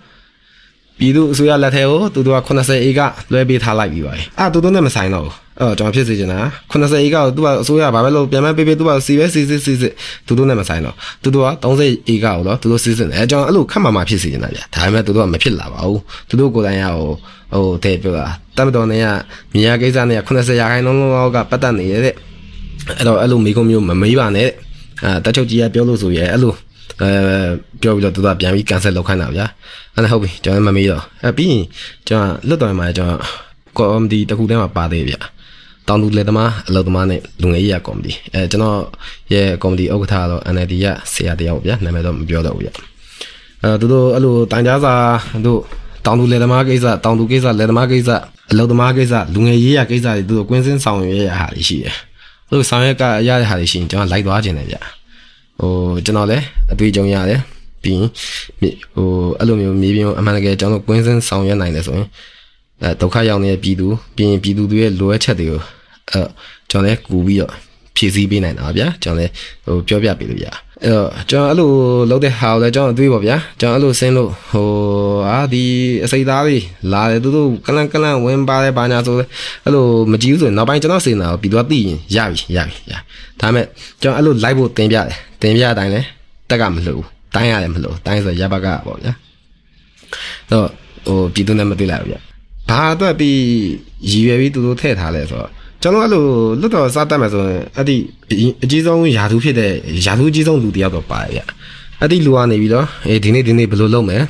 [1.02, 6.40] ပြည်သူအစိုးရလက်ထဲကိုသူတို့က80ဧကလွှဲပေးထားလိုက်ပြီးပါတယ်အာသူတို့နဲ့မဆိုင်တော့ဘူးအဲ့တော့ကျွန်တော်ဖြစ်စေချင်တာ
[6.72, 9.90] 80ဧကကိုသူကအစိုးရဘာပဲလို့ပြန်မပေးပေးသူကစီပဲစီစီစီစီ
[10.28, 17.10] သူတို့နဲ့မဆိုင်တော့သူတို့က30ဧကကိုတော့သူတို့စီစဉ်တယ်ကျွန်တော်အဲ့လိုခက်မှမှဖြစ်စေချင်တာဗျဒါပေမဲ့သူတို့ကမဖြစ်လာပါဘူးသူတို့ကိုယ်တိုင်ရဟို
[17.54, 18.26] ဟိုတဲ့ပြောတာ
[18.58, 19.08] တမတော်နဲ့က
[19.54, 22.16] မြေယာကိစ္စနဲ့80ရာခိုင်နှုန်းလောက်ကပတ်သက်နေရတဲ့
[22.98, 24.50] အဲ့တော့အဲ့လိုမိကုံမျိုးမမေးပါနဲ့
[25.04, 26.54] အာတချုပ်ကြီးကပြောလို့ဆိုရဲအဲ့လို
[27.02, 27.12] အဲ
[27.82, 29.46] ပြောပြီးတော့သူကပြန်ပြီး cancel လုပ်ခိုင်းတာဗျာ
[29.96, 31.64] အဲ့ဒါဟုတ်ပြီကျွန်တော်မမေးတော့အဲပြီးရင်
[32.08, 33.22] ကျွန်တော်လွတ်တော်မှာကျွန်တော်
[33.78, 35.20] ကော်မတီတစ်ခုတည်းမှာပါသေးဗျာ
[35.88, 38.78] တောင်သူလက်သမားအလုပ်သမားနဲ့လူငယ်ရေးရကော်မတီအဲကျွန်တော်
[39.34, 42.74] ရဲ့ကော်မတီဥက္ကဋ္ဌတော့ NLD ရဆရာတယောက်ဗျာနာမည်တော့မပြောတော့ဘူးဗျာ
[43.64, 44.94] အဲသူတို့အဲ့လိုတိုင်ကြားစာ
[45.46, 45.60] တို့
[46.06, 48.10] တောင်သူလက်သမားကိစ္စတောင်သူကိစ္စလက်သမားကိစ္စ
[48.52, 51.96] အလုပ်သမားကိစ္စလူငယ်ရေးရကိစ္စတွေသူတို့ကွင်းစင်းဆောင်ရွက်ရဟာတွေရှိတယ်
[52.48, 54.82] သူတို့ဆောင်ရွက်ကရတဲ့ဟာတွေရှိရင်ကျွန်တော်လိုက်သွားခြင်းတယ်ဗျာ
[55.62, 55.74] ဟို
[56.06, 57.40] ကျွန်တော်လည်းအတွေ့အကြုံရတယ်
[57.84, 58.08] ပြီးရင်
[58.94, 59.08] ဟို
[59.40, 62.08] အဲ့လိုမျိုးမြေပြင်အမှန်တကယ်ကျွန်တော်ကွင်းစင်းဆောင်ရွက်နိုင်တယ်ဆိုရင်
[62.84, 65.62] အဲဒုက္ခရောက်နေတဲ့ပြည်သူပြီးရင်ပြည်သူတွေရဲ့လိုအပ်ချက်တွေကို
[66.10, 66.22] အဲ
[66.70, 67.54] ကျွန်တော်လည်းကူပြီးတော့
[68.02, 69.32] ဖြဖြည့်ဆည်းပေးနိုင်တာပါဗျာကျွန်တော်လည်း
[69.66, 70.48] ဟိုပြောပြပေးလို့ရ
[70.84, 71.70] အဲ့တော့ကျွန်တော်အဲ့လို
[72.10, 74.68] လုပ်တဲ့ဟာကိုလည်းကျွန်တော်အတွေးပါဗျာကျွန်တော်အဲ့လိုဆင်းလို့ဟို
[75.30, 75.64] အာဒီ
[76.06, 82.94] အစိတ်သားလေးလာတယ်သူတို့ကလန်ကလန်ဝင်ပါတယ်ဘာညာဆိုအဲ့လိုမကြည့်ဘူးဆိုရင်နောက်ပိုင်းကျွန်တော်စင်တာကိုပြီးတော့သိရင်ရပြီရပြီရ
[83.40, 83.66] ဒါပေမဲ့
[84.02, 85.08] ကျွန်တော်အဲ့လို live ဖို့တင်ပြတယ်
[85.42, 86.02] တင်ပြတဲ့အတိုင်းလဲ
[86.50, 89.14] တက်ကမလို့ဘူးတိုင်းရတယ်မလို့တိုင်းဆိုရဘကပေါ့ဗျာ
[90.52, 90.68] တော့
[91.08, 92.18] ဟိုပြည်သူနဲ့မသိလိုက်ဘူးဗျ
[92.70, 93.40] ဘာအတွက်ပြီး
[94.10, 96.24] ရည်ရွယ်ပြီးသူတို့ထည့်ထားလဲဆိုတော့ ကျွန်တော်အဲ့လို
[96.62, 97.96] လွတ်တော်စားတတ်မယ်ဆိုရင်အဲ့ဒီ
[98.64, 99.72] အကြီးဆုံးယာသူဖြစ်တဲ့
[100.06, 101.42] ယာသူအကြီးဆုံးလူတယောက်တော့ပါတယ်ဗျ
[102.00, 104.24] အဲ့ဒီလူကနေပြီးတော့အေးဒီနေ့ဒီနေ့ဘယ်လိုလုပ်မယ်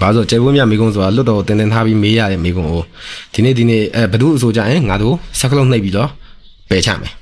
[0.00, 2.82] ဘာလို့ကျေပွင့်မြမိကုံဆိုတာလွတ်တော်တင်တင်ထားပြီးမေးရတဲ့မိကုံကို
[3.34, 6.08] ဒီနေ့ဒီနေ့အဲဘဒုအဆိုကြရင်ငါတို့ဆက်ကလုံးနှိပ်ပြီးတော့
[6.70, 7.12] ပယ်ချမယ်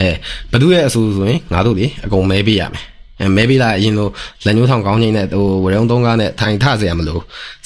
[0.00, 0.08] အဲ
[0.52, 2.93] ဘဒုရဲ့အဆိုဆိုရင်ငါတို့လေအကုန်မဲပေးရမယ်အဲ
[3.36, 4.08] မဲပေးလာအရင်လို
[4.44, 7.18] လက်ညှိုးထောင်ကောင်းချိန်နဲ့ဟိုဝရုံသုံးကားနဲ့ထိုင်ထစရာမလို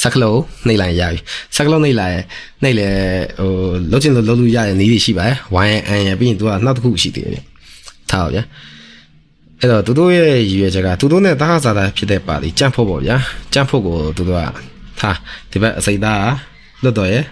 [0.02, 1.18] စက်ကလုံးနှိပ်လိုက်ရပြီ
[1.56, 2.18] စက်ကလုံးနှိပ်လိုက်
[2.62, 2.88] နှိပ်လေ
[3.38, 3.50] ဟို
[3.92, 7.44] လုတ်ချင်လို့လုတ်လို့ရတဲ့နည်းတွေရှိပါတယ်ဝိုင်းအန်ရပြီးရင် तू ကနောက်တစ်ခုရှိသေးတယ်
[8.10, 8.44] ထားပါဗျာ
[9.60, 13.16] အဲ့တော့သူတို့ရဲ့ရည်ရွယ်ချက်ကသူတို့နဲ့တဟဆာတာဖြစ်တဲ့ပါတီကြန့်ဖို့ပေါ့ဗျာ
[13.52, 14.44] ကြန့်ဖို့ကိုသူတို့က
[15.00, 15.16] ထား
[15.50, 16.28] ဒီဘက်အစိတ်သား
[16.82, 17.24] လွတ်တော်ရဲ့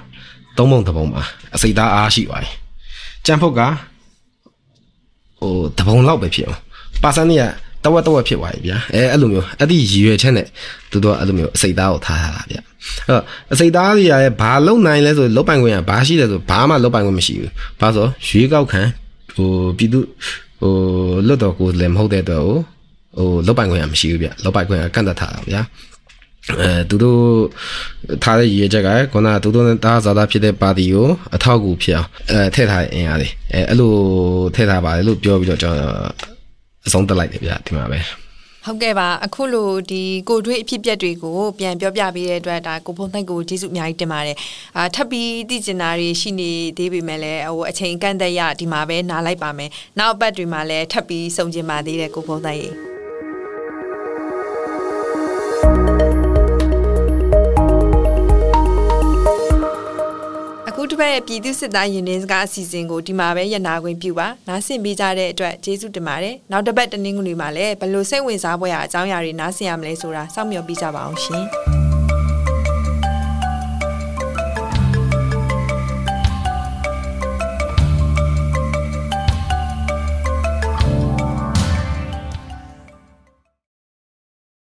[0.56, 1.22] သုံးပုံတပုံပါ
[1.54, 2.52] အစိတ်သားအားရှိပါတယ်
[3.26, 3.60] ကြန့်ဖို့က
[5.40, 6.60] ဟိုတပုံလောက်ပဲဖြစ်အောင်
[7.02, 7.44] ပါစန်တွေက
[7.86, 10.46] တဝက်တဝက်ဖြစ်သွားပြီဗျာအဲအဲ့လိုမျိုးအဲ့ဒီရည်ရွယ်ချက်နဲ့
[10.90, 12.60] သူတို့ကအဲ့လိုမျိုးအစိတ်သားကိုထားထားတာဗျာ
[13.08, 13.22] အဲ့တော့
[13.52, 18.82] အစိတ်သားတွေကလည်းဘာလုံနိုင်လဲဆိုလုတ်ပိုင်ခွင့်ကဘာရှိလဲဆိုဘာမှလုတ်ပိုင်ခွင့်မရှိဘူးဘာဆိုရွေးကောက်ခံ
[19.36, 20.00] ဟိုပြည်သူ
[20.60, 20.72] ဟို
[21.26, 22.54] လွတ်တော်ကိုလည်းမဟုတ်တဲ့အတွက်ဟို
[23.46, 25.62] လုတ်ပိုင်ခွင့်ကမရှိဘူးဗျလုတ်ပိုင်ခွင့်ကကန့်သက်ထားတာဗျာ
[26.60, 27.20] အဲသူတို့
[28.22, 33.92] ထားတဲ့ရည်ရွယ်ချက်ကခုနကသူတို့နဲ့တားစားတာဖြစ်တဲ့ပါတီကိုအထောက်အကူဖြစ်အောင်အဲထည့်ထားတဲ့အင်အားတွေအဲအဲ့လို
[34.54, 36.35] ထည့်ထားပါတယ်လို့ပြောပြီးတော့ကျွန်တော်
[36.86, 38.00] အဆုံးတက်လိုက်တယ်ဗျဒီမှာပဲ
[38.66, 44.36] ဟုတ်ကဲ့ပါအခုလိုဒီကိုတွေးအဖြစ်ပြက်တွေကိုပြန်ပြောပြပေးတဲ့အတွက်ဒါကိုဖုံသိုက်ကိုကျေးဇူးအများကြီးတင်ပါတယ်
[44.76, 52.85] အာထပ်ပြီးသိကျင်တာတွေရှိနေသေးပေမဲ့လည်းဟိုအချိန်ကန့်သက်ရဒီမှာပဲနားလိုက်ပါမယ်နောက်အပတ်တွေမှာလည်းထပ်ပြီးစုံကျင်ပါသေးတယ်ကိုဖုံသိုက်ရေ
[60.90, 71.75] တစ်ပတ်ရဲ့ပြည်သူစစ်သားရင်နှင်းစကားအစီအစဉ်ကိုဒီမှာပဲရနာခွင့်ပြုပါနားဆင်ပေးကြတဲ့အတွက်ကျေးဇူးတင်ပါတယ်နောက်တစ်ပတ်တနင်္ဂနွေမှာလည်းဘယ်လိုစိတ်ဝင်စားပွဲရာအကြောင်းအရာတွေနားဆင်ရမလဲဆိုတာစောင့်မျှော်ပြီးကြပါအောင်ရှင်